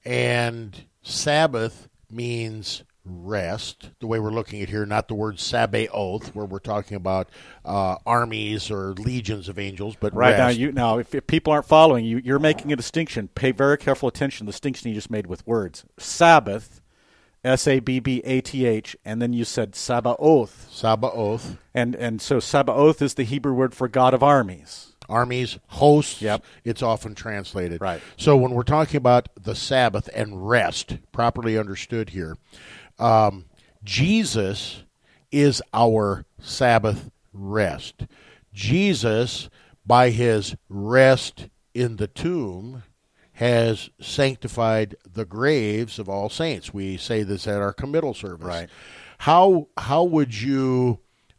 And 0.05 0.85
Sabbath 1.03 1.89
means 2.11 2.83
rest, 3.05 3.91
the 4.01 4.07
way 4.07 4.19
we're 4.19 4.31
looking 4.31 4.61
at 4.63 4.69
here, 4.69 4.85
not 4.85 5.09
the 5.09 5.15
word 5.15 5.39
Sabaoth, 5.39 6.35
where 6.35 6.45
we're 6.45 6.59
talking 6.59 6.97
about 6.97 7.29
uh, 7.65 7.97
armies 8.05 8.71
or 8.71 8.93
legions 8.93 9.49
of 9.49 9.59
angels, 9.59 9.97
but 9.99 10.15
right 10.15 10.31
rest. 10.31 10.39
now, 10.39 10.49
you 10.49 10.73
now 10.73 10.99
if, 10.99 11.15
if, 11.15 11.27
people 11.27 11.53
aren't 11.53 11.67
following 11.67 12.05
you, 12.05 12.21
you're 12.23 12.39
making 12.39 12.73
a 12.73 12.77
distinction. 12.77 13.29
Pay 13.29 13.53
very 13.53 13.79
careful 13.79 14.09
attention 14.09 14.47
to 14.47 14.51
the 14.51 14.53
distinction 14.53 14.91
you 14.91 14.95
just 14.95 15.11
made 15.11 15.27
with 15.27 15.47
words. 15.47 15.85
Sabbath 15.99 16.80
S 17.45 17.67
A 17.67 17.81
B 17.81 18.01
B 18.01 18.21
A 18.25 18.41
T 18.41 18.67
H, 18.67 18.97
and 19.05 19.21
then 19.23 19.33
you 19.33 19.45
said 19.45 19.75
Sabaoth. 19.75 20.69
Sabaoth, 20.71 21.57
And 21.75 21.95
and 21.95 22.21
so 22.21 22.39
Sabaoth 22.41 23.01
is 23.01 23.15
the 23.15 23.23
Hebrew 23.25 23.55
word 23.55 23.75
for 23.75 23.89
God 23.89 24.13
of 24.15 24.23
armies. 24.23 24.95
armies, 25.09 25.59
hosts. 25.69 26.21
Yep. 26.23 26.45
It's 26.65 26.83
often 26.83 27.15
translated. 27.15 27.81
Right. 27.81 28.01
So 28.17 28.37
when 28.37 28.53
we're 28.53 28.63
talking 28.63 28.97
about 28.99 29.29
the 29.41 29.55
Sabbath 29.55 30.09
and 30.15 30.49
rest, 30.49 30.99
properly 31.13 31.57
understood 31.59 32.11
here, 32.11 32.37
um, 32.99 33.47
Jesus 33.83 34.85
is 35.33 35.63
our 35.73 36.27
Sabbath 36.41 37.11
rest. 37.33 38.07
Jesus, 38.53 39.49
by 39.87 40.11
his 40.11 40.55
rest 40.69 41.49
in 41.75 41.97
the 41.97 42.07
tomb, 42.07 42.83
has 43.41 43.89
sanctified 43.99 44.95
the 45.11 45.25
graves 45.25 45.99
of 45.99 46.11
all 46.11 46.29
saints. 46.29 46.75
We 46.75 46.99
say 46.99 47.23
this 47.23 47.49
at 47.49 47.63
our 47.63 47.73
committal 47.73 48.13
service. 48.13 48.47
Right. 48.47 48.69
How 49.17 49.69
how 49.79 50.05
would 50.05 50.39
you 50.39 50.99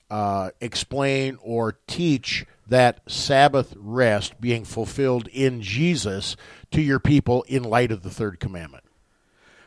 uh, 0.09 0.49
explain 0.59 1.37
or 1.43 1.77
teach 1.85 2.47
that 2.67 3.01
Sabbath 3.07 3.75
rest 3.77 4.41
being 4.41 4.65
fulfilled 4.65 5.27
in 5.27 5.61
Jesus 5.61 6.35
to 6.71 6.81
your 6.81 6.99
people 6.99 7.43
in 7.43 7.61
light 7.63 7.91
of 7.91 8.01
the 8.01 8.09
third 8.09 8.39
commandment? 8.39 8.83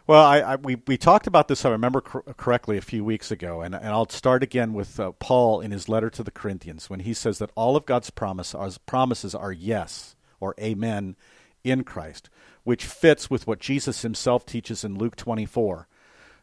Well, 0.08 0.24
I, 0.24 0.38
I, 0.40 0.56
we, 0.56 0.76
we 0.88 0.96
talked 0.96 1.28
about 1.28 1.46
this, 1.46 1.64
I 1.64 1.70
remember 1.70 2.00
cor- 2.00 2.24
correctly, 2.36 2.76
a 2.76 2.82
few 2.82 3.04
weeks 3.04 3.30
ago, 3.30 3.62
and, 3.62 3.74
and 3.74 3.86
I'll 3.86 4.08
start 4.08 4.42
again 4.42 4.74
with 4.74 4.98
uh, 5.00 5.12
Paul 5.12 5.60
in 5.60 5.70
his 5.70 5.88
letter 5.88 6.10
to 6.10 6.22
the 6.22 6.30
Corinthians 6.30 6.90
when 6.90 7.00
he 7.00 7.14
says 7.14 7.38
that 7.38 7.50
all 7.54 7.74
of 7.74 7.86
God's 7.86 8.10
promise, 8.10 8.54
promises 8.86 9.34
are 9.34 9.52
yes 9.52 10.14
or 10.40 10.54
amen 10.60 11.16
in 11.64 11.82
Christ, 11.82 12.30
which 12.62 12.84
fits 12.84 13.28
with 13.28 13.46
what 13.46 13.58
Jesus 13.58 14.02
himself 14.02 14.46
teaches 14.46 14.84
in 14.84 14.96
Luke 14.96 15.16
24 15.16 15.88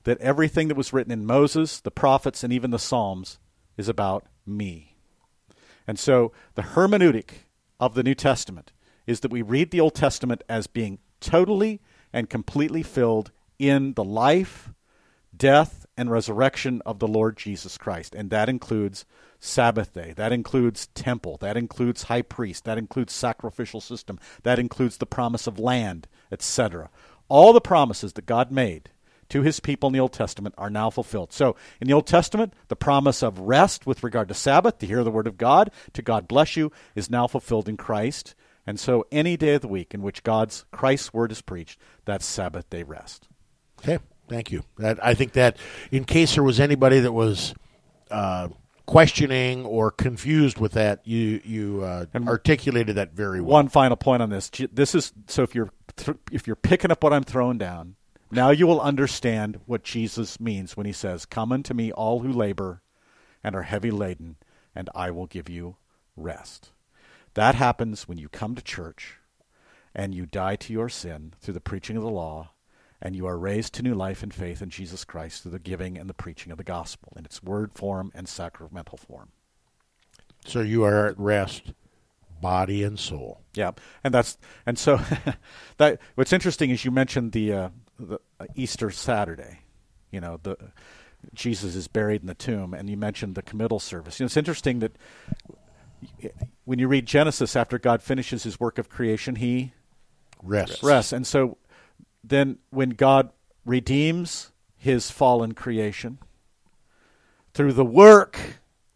that 0.03 0.19
everything 0.19 0.67
that 0.67 0.77
was 0.77 0.91
written 0.91 1.11
in 1.11 1.25
Moses, 1.25 1.79
the 1.79 1.91
prophets, 1.91 2.43
and 2.43 2.51
even 2.51 2.71
the 2.71 2.79
Psalms 2.79 3.39
is 3.77 3.87
about 3.87 4.25
me. 4.45 4.95
And 5.87 5.99
so 5.99 6.31
the 6.55 6.63
hermeneutic 6.63 7.45
of 7.79 7.93
the 7.93 8.03
New 8.03 8.15
Testament 8.15 8.71
is 9.05 9.19
that 9.21 9.31
we 9.31 9.41
read 9.41 9.71
the 9.71 9.79
Old 9.79 9.95
Testament 9.95 10.43
as 10.49 10.67
being 10.67 10.99
totally 11.19 11.81
and 12.13 12.29
completely 12.29 12.83
filled 12.83 13.31
in 13.59 13.93
the 13.93 14.03
life, 14.03 14.71
death, 15.35 15.85
and 15.95 16.09
resurrection 16.09 16.81
of 16.85 16.99
the 16.99 17.07
Lord 17.07 17.37
Jesus 17.37 17.77
Christ. 17.77 18.15
And 18.15 18.29
that 18.29 18.49
includes 18.49 19.05
Sabbath 19.43 19.95
day, 19.95 20.13
that 20.17 20.31
includes 20.31 20.85
temple, 20.93 21.35
that 21.37 21.57
includes 21.57 22.03
high 22.03 22.21
priest, 22.21 22.63
that 22.65 22.77
includes 22.77 23.11
sacrificial 23.11 23.81
system, 23.81 24.19
that 24.43 24.59
includes 24.59 24.97
the 24.97 25.07
promise 25.07 25.47
of 25.47 25.57
land, 25.57 26.07
etc. 26.31 26.91
All 27.27 27.51
the 27.51 27.59
promises 27.59 28.13
that 28.13 28.27
God 28.27 28.51
made 28.51 28.91
to 29.29 29.41
his 29.41 29.59
people 29.59 29.87
in 29.87 29.93
the 29.93 29.99
Old 29.99 30.13
Testament 30.13 30.53
are 30.59 30.69
now 30.69 30.91
fulfilled. 30.91 31.33
So, 31.33 31.55
in 31.79 31.87
the 31.87 31.93
Old 31.93 32.05
Testament, 32.05 32.53
the 32.67 32.75
promise 32.75 33.23
of 33.23 33.39
rest 33.39 33.87
with 33.87 34.03
regard 34.03 34.27
to 34.27 34.35
Sabbath, 34.35 34.77
to 34.77 34.85
hear 34.85 35.03
the 35.03 35.09
word 35.09 35.25
of 35.25 35.39
God, 35.39 35.71
to 35.93 36.03
God 36.03 36.27
bless 36.27 36.55
you, 36.55 36.71
is 36.93 37.09
now 37.09 37.25
fulfilled 37.25 37.67
in 37.67 37.77
Christ. 37.77 38.35
And 38.67 38.79
so, 38.79 39.07
any 39.11 39.37
day 39.37 39.55
of 39.55 39.61
the 39.61 39.67
week 39.67 39.95
in 39.95 40.03
which 40.03 40.21
God's 40.21 40.65
Christ's 40.71 41.13
word 41.13 41.31
is 41.31 41.41
preached, 41.41 41.79
that's 42.05 42.27
Sabbath 42.27 42.69
day 42.69 42.83
rest. 42.83 43.27
Okay, 43.79 43.97
thank 44.29 44.51
you. 44.51 44.63
That 44.77 45.03
I 45.03 45.15
think 45.15 45.31
that 45.31 45.57
in 45.89 46.03
case 46.03 46.35
there 46.35 46.43
was 46.43 46.59
anybody 46.59 46.99
that 46.99 47.11
was 47.11 47.55
uh, 48.11 48.49
questioning 48.85 49.65
or 49.65 49.91
confused 49.91 50.59
with 50.59 50.73
that, 50.73 51.05
you 51.05 51.41
you 51.43 51.83
uh, 51.83 52.05
articulated 52.27 52.95
that 52.95 53.13
very 53.13 53.41
well. 53.41 53.51
One 53.53 53.69
final 53.69 53.97
point 53.97 54.21
on 54.21 54.29
this. 54.29 54.49
This 54.71 54.95
is 54.95 55.13
so 55.27 55.43
if 55.43 55.55
you're 55.55 55.69
th- 55.97 56.17
if 56.31 56.47
you're 56.47 56.55
picking 56.55 56.91
up 56.91 57.03
what 57.03 57.13
I'm 57.13 57.23
throwing 57.23 57.57
down, 57.57 57.95
now 58.31 58.49
you 58.49 58.67
will 58.67 58.81
understand 58.81 59.59
what 59.65 59.83
Jesus 59.83 60.39
means 60.39 60.75
when 60.75 60.85
he 60.85 60.93
says, 60.93 61.25
"Come 61.25 61.51
unto 61.51 61.73
me, 61.73 61.91
all 61.91 62.19
who 62.19 62.31
labor 62.31 62.81
and 63.43 63.55
are 63.55 63.63
heavy 63.63 63.91
laden, 63.91 64.37
and 64.75 64.89
I 64.95 65.11
will 65.11 65.27
give 65.27 65.49
you 65.49 65.77
rest." 66.15 66.71
That 67.33 67.55
happens 67.55 68.07
when 68.07 68.17
you 68.17 68.27
come 68.27 68.55
to 68.55 68.61
church 68.61 69.17
and 69.95 70.13
you 70.13 70.25
die 70.25 70.55
to 70.57 70.73
your 70.73 70.89
sin 70.89 71.33
through 71.39 71.53
the 71.53 71.61
preaching 71.61 71.97
of 71.97 72.03
the 72.03 72.09
law, 72.09 72.51
and 73.01 73.15
you 73.15 73.25
are 73.25 73.37
raised 73.37 73.73
to 73.73 73.83
new 73.83 73.95
life 73.95 74.21
and 74.23 74.33
faith 74.33 74.61
in 74.61 74.69
Jesus 74.69 75.03
Christ 75.03 75.43
through 75.43 75.53
the 75.53 75.59
giving 75.59 75.97
and 75.97 76.09
the 76.09 76.13
preaching 76.13 76.51
of 76.51 76.57
the 76.57 76.63
gospel 76.63 77.13
in 77.17 77.25
its 77.25 77.41
word 77.41 77.71
form 77.73 78.11
and 78.13 78.27
sacramental 78.27 78.97
form. 78.97 79.29
So 80.45 80.61
you 80.61 80.83
are 80.83 81.07
at 81.07 81.19
rest, 81.19 81.73
body 82.41 82.83
and 82.83 82.99
soul. 82.99 83.41
Yeah, 83.53 83.71
and 84.03 84.13
that's 84.13 84.37
and 84.65 84.77
so 84.77 84.99
that 85.77 85.99
what's 86.15 86.33
interesting 86.33 86.69
is 86.69 86.83
you 86.85 86.91
mentioned 86.91 87.31
the 87.31 87.53
uh, 87.53 87.69
the 87.99 88.19
uh, 88.39 88.45
Easter 88.55 88.89
Saturday, 88.91 89.59
you 90.11 90.19
know 90.19 90.39
the 90.41 90.57
Jesus 91.33 91.75
is 91.75 91.87
buried 91.87 92.21
in 92.21 92.27
the 92.27 92.33
tomb, 92.33 92.73
and 92.73 92.89
you 92.89 92.97
mentioned 92.97 93.35
the 93.35 93.43
committal 93.43 93.79
service. 93.79 94.19
You 94.19 94.23
know, 94.23 94.27
it's 94.27 94.37
interesting 94.37 94.79
that 94.79 94.97
when 96.65 96.79
you 96.79 96.87
read 96.87 97.05
Genesis, 97.05 97.55
after 97.55 97.77
God 97.77 98.01
finishes 98.01 98.43
His 98.43 98.59
work 98.59 98.79
of 98.79 98.89
creation, 98.89 99.35
He 99.35 99.73
Rest. 100.41 100.81
rests, 100.81 101.13
and 101.13 101.27
so 101.27 101.57
then 102.23 102.57
when 102.69 102.91
God 102.91 103.31
redeems 103.65 104.51
His 104.77 105.11
fallen 105.11 105.53
creation 105.53 106.19
through 107.53 107.73
the 107.73 107.85
work 107.85 108.39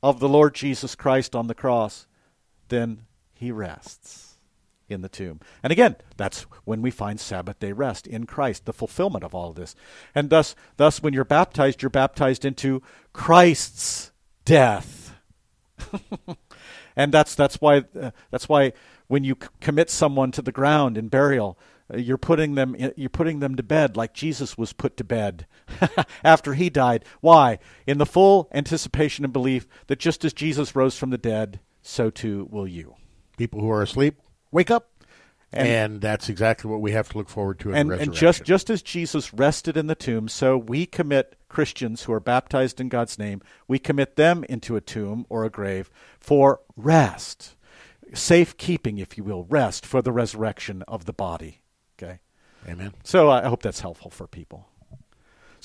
of 0.02 0.20
the 0.20 0.30
Lord 0.30 0.56
Jesus 0.56 0.96
Christ 0.96 1.36
on 1.36 1.48
the 1.48 1.56
cross, 1.56 2.08
then 2.70 3.06
He 3.34 3.52
rests 3.52 4.36
in 4.88 5.02
the 5.02 5.10
tomb. 5.10 5.40
And 5.64 5.72
again, 5.72 5.96
that's 6.18 6.44
when 6.64 6.82
we 6.82 6.92
find 6.92 7.20
Sabbath 7.20 7.60
day 7.60 7.72
rest 7.72 8.08
in 8.08 8.26
Christ, 8.26 8.66
the 8.66 8.74
fulfillment 8.74 9.24
of 9.24 9.34
all 9.34 9.50
of 9.50 9.56
this. 9.56 9.76
And 10.14 10.30
thus, 10.30 10.56
thus 10.78 11.02
when 11.02 11.14
you're 11.14 11.26
baptized, 11.26 11.82
you're 11.82 11.90
baptized 11.90 12.46
into 12.46 12.82
Christ's 13.14 14.12
death. 14.46 15.16
and 16.96 17.12
that's 17.12 17.36
that's 17.36 17.60
why 17.60 17.84
uh, 18.00 18.12
that's 18.32 18.48
why 18.48 18.74
when 19.08 19.24
you 19.24 19.36
c- 19.42 19.50
commit 19.60 19.90
someone 19.90 20.32
to 20.32 20.42
the 20.42 20.52
ground 20.52 20.98
in 20.98 21.08
burial, 21.08 21.58
Uh, 21.94 21.98
you're 21.98 22.18
putting 22.18 22.56
them 22.56 22.76
you're 22.96 23.10
putting 23.10 23.40
them 23.40 23.56
to 23.56 23.64
bed 23.64 23.96
like 23.96 24.14
Jesus 24.14 24.58
was 24.58 24.74
put 24.74 24.98
to 24.98 25.04
bed 25.04 25.46
after 26.24 26.54
he 26.54 26.70
died. 26.70 27.06
Why? 27.22 27.60
In 27.86 27.98
the 27.98 28.06
full 28.06 28.50
anticipation 28.54 29.24
and 29.24 29.34
belief 29.34 29.68
that 29.88 30.00
just 30.00 30.26
as 30.26 30.34
Jesus 30.34 30.76
rose 30.76 30.98
from 30.98 31.12
the 31.12 31.18
dead, 31.18 31.60
so 31.82 32.10
too 32.10 32.48
will 32.52 32.68
you. 32.68 32.96
People 33.38 33.62
who 33.62 33.70
are 33.70 33.82
asleep, 33.82 34.20
wake 34.52 34.72
up. 34.72 34.90
And- 35.54 35.68
And, 35.68 36.02
that's 36.02 36.28
exactly 36.28 36.70
what 36.70 36.82
we 36.82 36.92
have 36.92 37.08
to 37.10 37.18
look 37.18 37.30
forward 37.30 37.60
to 37.60 37.70
in 37.70 37.76
and, 37.76 37.90
resurrection. 37.90 38.10
and 38.12 38.20
just 38.20 38.44
just 38.44 38.70
as 38.70 38.82
Jesus 38.82 39.34
rested 39.34 39.78
in 39.78 39.88
the 39.88 39.96
tomb, 39.96 40.28
so 40.28 40.58
we 40.58 40.86
commit 40.86 41.38
Christians 41.48 42.04
who 42.04 42.14
are 42.14 42.20
baptized 42.20 42.82
in 42.82 42.90
God's 42.90 43.18
name, 43.20 43.42
we 43.68 43.80
commit 43.80 44.16
them 44.16 44.44
into 44.50 44.76
a 44.76 44.82
tomb 44.82 45.26
or 45.30 45.46
a 45.46 45.50
grave 45.50 45.90
for 46.20 46.60
rest, 46.76 47.56
safekeeping, 48.14 48.98
if 48.98 49.18
you 49.18 49.24
will, 49.24 49.46
rest 49.46 49.86
for 49.86 50.02
the 50.02 50.12
resurrection 50.12 50.82
of 50.88 51.06
the 51.06 51.14
body. 51.14 51.62
Okay, 51.98 52.20
Amen. 52.68 52.94
so 53.04 53.30
I 53.30 53.48
hope 53.48 53.62
that's 53.62 53.80
helpful 53.80 54.12
for 54.12 54.28
people. 54.28 54.68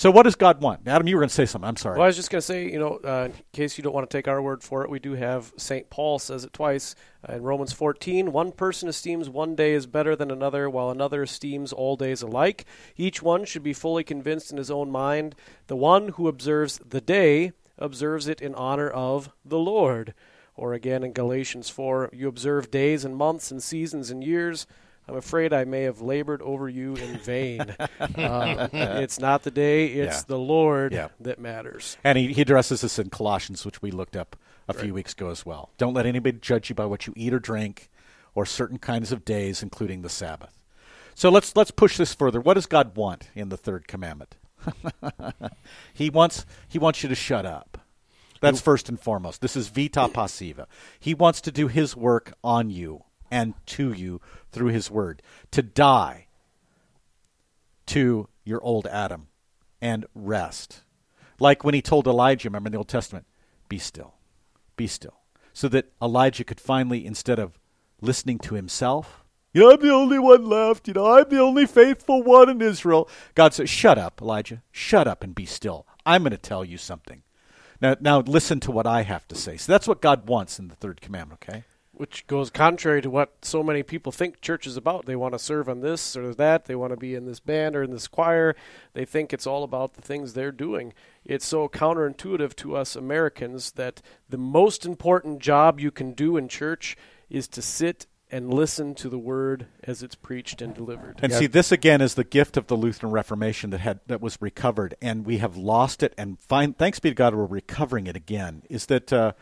So, 0.00 0.10
what 0.10 0.22
does 0.22 0.34
God 0.34 0.62
want, 0.62 0.88
Adam? 0.88 1.06
You 1.06 1.16
were 1.16 1.20
going 1.20 1.28
to 1.28 1.34
say 1.34 1.44
something. 1.44 1.68
I'm 1.68 1.76
sorry. 1.76 1.96
Well, 1.98 2.04
I 2.04 2.06
was 2.06 2.16
just 2.16 2.30
going 2.30 2.40
to 2.40 2.46
say, 2.46 2.64
you 2.64 2.78
know, 2.78 3.00
uh, 3.04 3.24
in 3.26 3.34
case 3.52 3.76
you 3.76 3.84
don't 3.84 3.92
want 3.92 4.08
to 4.08 4.16
take 4.16 4.28
our 4.28 4.40
word 4.40 4.62
for 4.62 4.82
it, 4.82 4.88
we 4.88 4.98
do 4.98 5.12
have 5.12 5.52
St. 5.58 5.90
Paul 5.90 6.18
says 6.18 6.42
it 6.42 6.54
twice 6.54 6.94
uh, 7.28 7.34
in 7.34 7.42
Romans 7.42 7.74
14. 7.74 8.32
One 8.32 8.50
person 8.50 8.88
esteems 8.88 9.28
one 9.28 9.54
day 9.54 9.74
as 9.74 9.84
better 9.84 10.16
than 10.16 10.30
another, 10.30 10.70
while 10.70 10.88
another 10.88 11.24
esteems 11.24 11.70
all 11.70 11.96
days 11.96 12.22
alike. 12.22 12.64
Each 12.96 13.20
one 13.20 13.44
should 13.44 13.62
be 13.62 13.74
fully 13.74 14.02
convinced 14.02 14.50
in 14.50 14.56
his 14.56 14.70
own 14.70 14.90
mind. 14.90 15.34
The 15.66 15.76
one 15.76 16.08
who 16.08 16.28
observes 16.28 16.78
the 16.78 17.02
day 17.02 17.52
observes 17.76 18.26
it 18.26 18.40
in 18.40 18.54
honor 18.54 18.88
of 18.88 19.28
the 19.44 19.58
Lord. 19.58 20.14
Or 20.56 20.72
again 20.72 21.02
in 21.02 21.12
Galatians 21.12 21.68
4, 21.68 22.08
you 22.14 22.26
observe 22.26 22.70
days 22.70 23.04
and 23.04 23.14
months 23.16 23.50
and 23.50 23.62
seasons 23.62 24.10
and 24.10 24.24
years. 24.24 24.66
I'm 25.10 25.16
afraid 25.16 25.52
I 25.52 25.64
may 25.64 25.82
have 25.82 26.00
labored 26.00 26.40
over 26.42 26.68
you 26.68 26.94
in 26.94 27.18
vain. 27.18 27.60
uh, 28.00 28.68
it's 28.72 29.18
not 29.18 29.42
the 29.42 29.50
day, 29.50 29.86
it's 29.88 30.18
Yeah. 30.18 30.22
the 30.28 30.38
Lord 30.38 30.92
Yeah. 30.92 31.08
that 31.20 31.38
matters. 31.38 31.96
And 32.04 32.16
he, 32.16 32.32
he 32.32 32.42
addresses 32.42 32.80
this 32.82 32.98
in 32.98 33.10
Colossians, 33.10 33.64
which 33.64 33.82
we 33.82 33.90
looked 33.90 34.16
up 34.16 34.36
a 34.68 34.72
few 34.72 34.94
weeks 34.94 35.12
ago 35.12 35.30
as 35.30 35.44
well. 35.44 35.70
Don't 35.78 35.94
let 35.94 36.06
anybody 36.06 36.38
judge 36.40 36.68
you 36.68 36.76
by 36.76 36.84
what 36.84 37.06
you 37.08 37.12
eat 37.16 37.34
or 37.34 37.40
drink, 37.40 37.90
or 38.36 38.46
certain 38.46 38.78
kinds 38.78 39.10
of 39.10 39.24
days, 39.24 39.62
including 39.62 40.02
the 40.02 40.08
Sabbath. 40.08 40.60
So 41.16 41.28
let's 41.28 41.56
let's 41.56 41.72
push 41.72 41.96
this 41.96 42.14
further. 42.14 42.40
What 42.40 42.54
does 42.54 42.66
God 42.66 42.96
want 42.96 43.30
in 43.34 43.48
the 43.48 43.56
third 43.56 43.88
commandment? 43.88 44.36
he 45.92 46.08
wants 46.08 46.46
he 46.68 46.78
wants 46.78 47.02
you 47.02 47.08
to 47.08 47.14
shut 47.16 47.44
up. 47.44 47.78
That's 48.40 48.60
first 48.60 48.88
and 48.88 48.98
foremost. 48.98 49.40
This 49.42 49.56
is 49.56 49.68
vita 49.68 50.08
passiva. 50.08 50.66
He 50.98 51.12
wants 51.14 51.40
to 51.42 51.50
do 51.52 51.68
his 51.68 51.94
work 51.96 52.32
on 52.42 52.70
you 52.70 53.04
and 53.30 53.54
to 53.66 53.92
you 53.92 54.20
through 54.52 54.68
his 54.68 54.90
word. 54.90 55.22
To 55.52 55.62
die 55.62 56.26
to 57.86 58.28
your 58.44 58.62
old 58.62 58.86
Adam 58.86 59.28
and 59.80 60.06
rest. 60.14 60.82
Like 61.38 61.64
when 61.64 61.74
he 61.74 61.82
told 61.82 62.06
Elijah, 62.06 62.48
remember 62.48 62.68
in 62.68 62.72
the 62.72 62.78
Old 62.78 62.88
Testament, 62.88 63.26
be 63.68 63.78
still, 63.78 64.14
be 64.76 64.86
still. 64.86 65.20
So 65.52 65.68
that 65.68 65.92
Elijah 66.00 66.44
could 66.44 66.60
finally, 66.60 67.04
instead 67.04 67.38
of 67.38 67.58
listening 68.00 68.38
to 68.40 68.54
himself, 68.54 69.24
You 69.52 69.62
know, 69.62 69.72
I'm 69.72 69.80
the 69.80 69.92
only 69.92 70.18
one 70.18 70.46
left. 70.46 70.86
You 70.86 70.94
know, 70.94 71.18
I'm 71.18 71.28
the 71.28 71.40
only 71.40 71.66
faithful 71.66 72.22
one 72.22 72.48
in 72.48 72.62
Israel. 72.62 73.08
God 73.34 73.52
says, 73.52 73.68
Shut 73.68 73.98
up, 73.98 74.22
Elijah. 74.22 74.62
Shut 74.70 75.08
up 75.08 75.24
and 75.24 75.34
be 75.34 75.44
still. 75.44 75.86
I'm 76.06 76.22
going 76.22 76.30
to 76.30 76.38
tell 76.38 76.64
you 76.64 76.78
something. 76.78 77.22
Now, 77.80 77.96
now 78.00 78.20
listen 78.20 78.60
to 78.60 78.70
what 78.70 78.86
I 78.86 79.02
have 79.02 79.26
to 79.28 79.34
say. 79.34 79.56
So 79.56 79.72
that's 79.72 79.88
what 79.88 80.00
God 80.00 80.28
wants 80.28 80.58
in 80.58 80.68
the 80.68 80.76
third 80.76 81.00
commandment, 81.00 81.42
okay? 81.42 81.64
Which 82.00 82.26
goes 82.26 82.48
contrary 82.48 83.02
to 83.02 83.10
what 83.10 83.34
so 83.42 83.62
many 83.62 83.82
people 83.82 84.10
think 84.10 84.40
church 84.40 84.66
is 84.66 84.78
about. 84.78 85.04
They 85.04 85.16
want 85.16 85.34
to 85.34 85.38
serve 85.38 85.68
on 85.68 85.82
this 85.82 86.16
or 86.16 86.32
that. 86.32 86.64
They 86.64 86.74
want 86.74 86.94
to 86.94 86.96
be 86.96 87.14
in 87.14 87.26
this 87.26 87.40
band 87.40 87.76
or 87.76 87.82
in 87.82 87.90
this 87.90 88.08
choir. 88.08 88.56
They 88.94 89.04
think 89.04 89.34
it's 89.34 89.46
all 89.46 89.64
about 89.64 89.92
the 89.92 90.00
things 90.00 90.32
they're 90.32 90.50
doing. 90.50 90.94
It's 91.26 91.44
so 91.44 91.68
counterintuitive 91.68 92.56
to 92.56 92.74
us 92.74 92.96
Americans 92.96 93.72
that 93.72 94.00
the 94.30 94.38
most 94.38 94.86
important 94.86 95.40
job 95.40 95.78
you 95.78 95.90
can 95.90 96.12
do 96.12 96.38
in 96.38 96.48
church 96.48 96.96
is 97.28 97.46
to 97.48 97.60
sit 97.60 98.06
and 98.30 98.54
listen 98.54 98.94
to 98.94 99.10
the 99.10 99.18
word 99.18 99.66
as 99.84 100.02
it's 100.02 100.14
preached 100.14 100.62
and 100.62 100.72
delivered. 100.72 101.18
And 101.20 101.34
see, 101.34 101.48
this 101.48 101.70
again 101.70 102.00
is 102.00 102.14
the 102.14 102.24
gift 102.24 102.56
of 102.56 102.68
the 102.68 102.78
Lutheran 102.78 103.12
Reformation 103.12 103.68
that 103.70 103.80
had 103.80 104.00
that 104.06 104.22
was 104.22 104.38
recovered, 104.40 104.94
and 105.02 105.26
we 105.26 105.36
have 105.38 105.58
lost 105.58 106.02
it. 106.02 106.14
And 106.16 106.40
find, 106.40 106.78
thanks 106.78 106.98
be 106.98 107.10
to 107.10 107.14
God, 107.14 107.34
we're 107.34 107.44
recovering 107.44 108.06
it 108.06 108.16
again. 108.16 108.62
Is 108.70 108.86
that 108.86 109.12
uh, 109.12 109.32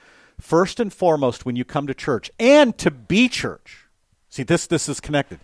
first 0.40 0.81
and 0.81 0.92
foremost 0.92 1.44
when 1.44 1.57
you 1.57 1.64
come 1.64 1.87
to 1.87 1.94
church 1.94 2.31
and 2.38 2.77
to 2.79 2.90
be 2.90 3.29
church. 3.29 3.87
See, 4.29 4.42
this 4.42 4.66
this 4.66 4.88
is 4.88 5.01
connected. 5.01 5.40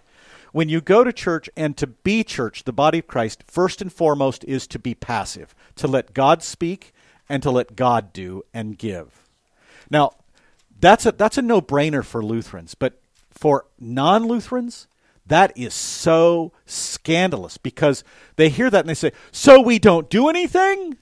When 0.53 0.69
you 0.69 0.81
go 0.81 1.03
to 1.03 1.13
church 1.13 1.51
and 1.57 1.77
to 1.79 1.87
be 1.89 2.23
church, 2.23 2.63
the 2.63 2.73
body 2.73 3.01
of 3.01 3.09
Christ, 3.09 3.43
first 3.49 3.83
and 3.83 3.93
foremost 3.93 4.45
is 4.45 4.69
to 4.69 4.79
be 4.79 4.95
passive, 4.95 5.55
to 5.77 5.89
let 5.89 6.15
God 6.15 6.45
speak 6.45 6.95
and 7.29 7.43
to 7.43 7.51
let 7.51 7.75
God 7.75 8.13
do 8.13 8.45
and 8.55 8.79
give. 8.79 9.29
Now, 9.91 10.13
that's 10.79 11.07
a 11.07 11.13
that's 11.13 11.39
a 11.39 11.43
no-brainer 11.43 12.05
for 12.05 12.23
Lutherans, 12.23 12.75
but 12.75 13.01
for 13.31 13.67
non-Lutherans, 13.81 14.87
that 15.27 15.53
is 15.57 15.75
so 15.75 16.53
scandalous 16.67 17.57
because 17.57 18.05
they 18.37 18.49
hear 18.49 18.71
that 18.71 18.81
and 18.81 18.89
they 18.89 18.95
say, 18.95 19.13
"So 19.33 19.61
we 19.61 19.79
don't 19.79 20.11
do 20.11 20.29
anything?" 20.29 20.99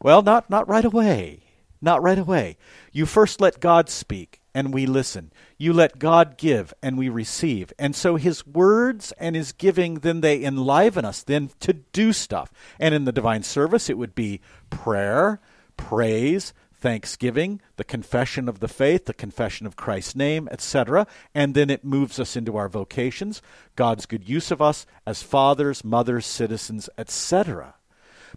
Well, 0.00 0.22
not 0.22 0.50
not 0.50 0.68
right 0.68 0.84
away. 0.84 1.40
Not 1.80 2.02
right 2.02 2.18
away. 2.18 2.56
You 2.92 3.06
first 3.06 3.40
let 3.40 3.60
God 3.60 3.88
speak 3.88 4.40
and 4.54 4.72
we 4.72 4.86
listen. 4.86 5.32
You 5.58 5.74
let 5.74 5.98
God 5.98 6.38
give 6.38 6.72
and 6.82 6.96
we 6.96 7.08
receive. 7.10 7.72
And 7.78 7.94
so 7.94 8.16
his 8.16 8.46
words 8.46 9.12
and 9.18 9.36
his 9.36 9.52
giving, 9.52 9.96
then 9.96 10.22
they 10.22 10.42
enliven 10.42 11.04
us 11.04 11.22
then 11.22 11.50
to 11.60 11.74
do 11.74 12.12
stuff. 12.12 12.52
And 12.80 12.94
in 12.94 13.04
the 13.04 13.12
divine 13.12 13.42
service, 13.42 13.90
it 13.90 13.98
would 13.98 14.14
be 14.14 14.40
prayer, 14.70 15.40
praise, 15.76 16.54
thanksgiving, 16.74 17.60
the 17.76 17.84
confession 17.84 18.48
of 18.48 18.60
the 18.60 18.68
faith, 18.68 19.06
the 19.06 19.14
confession 19.14 19.66
of 19.66 19.76
Christ's 19.76 20.16
name, 20.16 20.48
etc. 20.50 21.06
And 21.34 21.54
then 21.54 21.70
it 21.70 21.84
moves 21.84 22.20
us 22.20 22.36
into 22.36 22.56
our 22.56 22.68
vocations, 22.68 23.42
God's 23.76 24.06
good 24.06 24.28
use 24.28 24.50
of 24.50 24.62
us 24.62 24.86
as 25.06 25.22
fathers, 25.22 25.84
mothers, 25.84 26.26
citizens, 26.26 26.88
etc. 26.98 27.75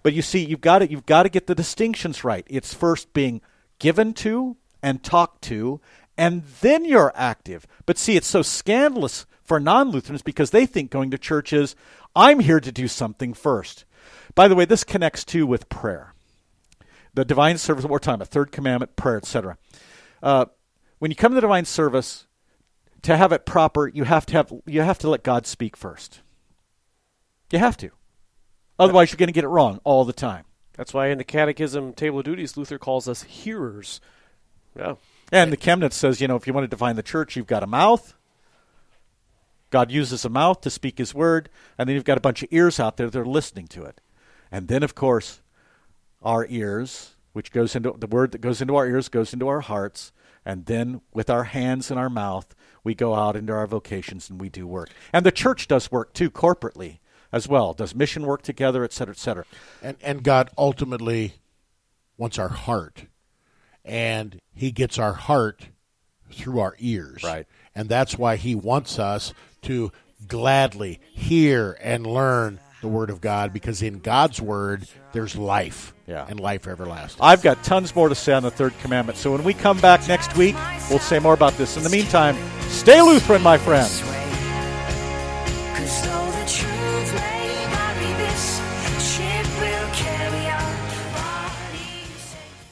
But 0.03 0.13
you 0.13 0.21
see, 0.21 0.43
you've 0.45 0.61
got 0.61 0.79
to 0.79 0.89
you've 0.89 1.05
got 1.05 1.23
to 1.23 1.29
get 1.29 1.47
the 1.47 1.55
distinctions 1.55 2.23
right. 2.23 2.45
It's 2.49 2.73
first 2.73 3.13
being 3.13 3.41
given 3.79 4.13
to 4.13 4.57
and 4.81 5.03
talked 5.03 5.41
to, 5.43 5.81
and 6.17 6.43
then 6.61 6.85
you're 6.85 7.11
active. 7.15 7.67
But 7.85 7.97
see, 7.97 8.15
it's 8.15 8.27
so 8.27 8.41
scandalous 8.41 9.25
for 9.43 9.59
non-Lutherans 9.59 10.21
because 10.21 10.51
they 10.51 10.65
think 10.65 10.91
going 10.91 11.11
to 11.11 11.17
church 11.17 11.51
is 11.51 11.75
I'm 12.15 12.39
here 12.39 12.59
to 12.59 12.71
do 12.71 12.87
something 12.87 13.33
first. 13.33 13.85
By 14.35 14.47
the 14.47 14.55
way, 14.55 14.65
this 14.65 14.83
connects 14.83 15.25
too 15.25 15.45
with 15.45 15.69
prayer. 15.69 16.13
The 17.13 17.25
divine 17.25 17.57
service, 17.57 17.83
what 17.83 17.91
we're 17.91 17.99
talking 17.99 18.15
about, 18.15 18.27
third 18.29 18.51
commandment, 18.51 18.95
prayer, 18.95 19.17
etc. 19.17 19.57
Uh, 20.21 20.45
when 20.99 21.11
you 21.11 21.15
come 21.15 21.31
to 21.31 21.35
the 21.35 21.41
divine 21.41 21.65
service, 21.65 22.27
to 23.01 23.17
have 23.17 23.31
it 23.31 23.45
proper, 23.45 23.87
you 23.87 24.03
have 24.03 24.25
to 24.27 24.33
have 24.33 24.53
you 24.65 24.81
have 24.81 24.99
to 24.99 25.09
let 25.09 25.23
God 25.23 25.45
speak 25.45 25.75
first. 25.75 26.21
You 27.51 27.59
have 27.59 27.77
to. 27.77 27.91
Otherwise, 28.79 29.11
you're 29.11 29.17
going 29.17 29.27
to 29.27 29.33
get 29.33 29.43
it 29.43 29.49
wrong 29.49 29.79
all 29.83 30.05
the 30.05 30.13
time. 30.13 30.45
That's 30.73 30.93
why 30.93 31.07
in 31.07 31.17
the 31.17 31.25
Catechism 31.25 31.93
Table 31.93 32.19
of 32.19 32.25
Duties, 32.25 32.55
Luther 32.55 32.79
calls 32.79 33.09
us 33.09 33.23
hearers. 33.23 33.99
Yeah. 34.77 34.95
And 35.31 35.51
the 35.51 35.57
Chemnitz 35.57 35.93
says, 35.93 36.21
you 36.21 36.27
know, 36.27 36.37
if 36.37 36.47
you 36.47 36.53
want 36.53 36.63
to 36.63 36.69
define 36.69 36.95
the 36.95 37.03
church, 37.03 37.35
you've 37.35 37.47
got 37.47 37.63
a 37.63 37.67
mouth. 37.67 38.13
God 39.69 39.91
uses 39.91 40.25
a 40.25 40.29
mouth 40.29 40.61
to 40.61 40.69
speak 40.69 40.97
his 40.97 41.13
word, 41.13 41.49
and 41.77 41.87
then 41.87 41.95
you've 41.95 42.05
got 42.05 42.17
a 42.17 42.21
bunch 42.21 42.41
of 42.41 42.49
ears 42.51 42.79
out 42.79 42.97
there 42.97 43.09
that 43.09 43.19
are 43.19 43.25
listening 43.25 43.67
to 43.67 43.83
it. 43.83 44.01
And 44.51 44.67
then, 44.67 44.81
of 44.81 44.95
course, 44.95 45.41
our 46.23 46.47
ears, 46.49 47.15
which 47.33 47.51
goes 47.51 47.75
into 47.75 47.93
the 47.97 48.07
word 48.07 48.31
that 48.31 48.41
goes 48.41 48.61
into 48.61 48.75
our 48.75 48.87
ears, 48.87 49.09
goes 49.09 49.33
into 49.33 49.47
our 49.47 49.61
hearts, 49.61 50.11
and 50.45 50.65
then 50.65 51.01
with 51.13 51.29
our 51.29 51.43
hands 51.43 51.91
and 51.91 51.99
our 51.99 52.09
mouth, 52.09 52.55
we 52.83 52.95
go 52.95 53.13
out 53.13 53.35
into 53.35 53.53
our 53.53 53.67
vocations 53.67 54.29
and 54.29 54.41
we 54.41 54.49
do 54.49 54.65
work. 54.65 54.89
And 55.13 55.25
the 55.25 55.31
church 55.31 55.67
does 55.67 55.91
work 55.91 56.13
too, 56.13 56.31
corporately 56.31 56.99
as 57.31 57.47
well. 57.47 57.73
Does 57.73 57.95
mission 57.95 58.23
work 58.23 58.41
together, 58.41 58.83
et 58.83 58.93
cetera, 58.93 59.13
et 59.13 59.19
cetera. 59.19 59.45
And 59.81 59.97
and 60.01 60.23
God 60.23 60.49
ultimately 60.57 61.35
wants 62.17 62.37
our 62.37 62.49
heart, 62.49 63.05
and 63.85 64.39
He 64.53 64.71
gets 64.71 64.99
our 64.99 65.13
heart 65.13 65.69
through 66.31 66.59
our 66.59 66.75
ears. 66.79 67.23
Right. 67.23 67.47
And 67.73 67.89
that's 67.89 68.17
why 68.17 68.35
He 68.35 68.55
wants 68.55 68.99
us 68.99 69.33
to 69.63 69.91
gladly 70.27 70.99
hear 71.11 71.77
and 71.81 72.05
learn 72.05 72.59
the 72.81 72.87
Word 72.87 73.09
of 73.09 73.19
God, 73.19 73.51
because 73.51 73.81
in 73.81 73.99
God's 73.99 74.41
Word 74.41 74.87
there's 75.11 75.35
life. 75.35 75.93
Yeah. 76.07 76.25
And 76.27 76.39
life 76.39 76.67
everlasting. 76.67 77.21
I've 77.21 77.43
got 77.43 77.63
tons 77.63 77.95
more 77.95 78.09
to 78.09 78.15
say 78.15 78.33
on 78.33 78.41
the 78.41 78.49
third 78.49 78.73
commandment. 78.79 79.17
So 79.19 79.31
when 79.31 79.43
we 79.43 79.53
come 79.53 79.79
back 79.79 80.07
next 80.07 80.35
week, 80.35 80.55
we'll 80.89 80.97
say 80.97 81.19
more 81.19 81.35
about 81.35 81.53
this. 81.53 81.77
In 81.77 81.83
the 81.83 81.89
meantime, 81.89 82.35
stay 82.61 82.99
Lutheran, 82.99 83.43
my 83.43 83.59
friends. 83.59 84.01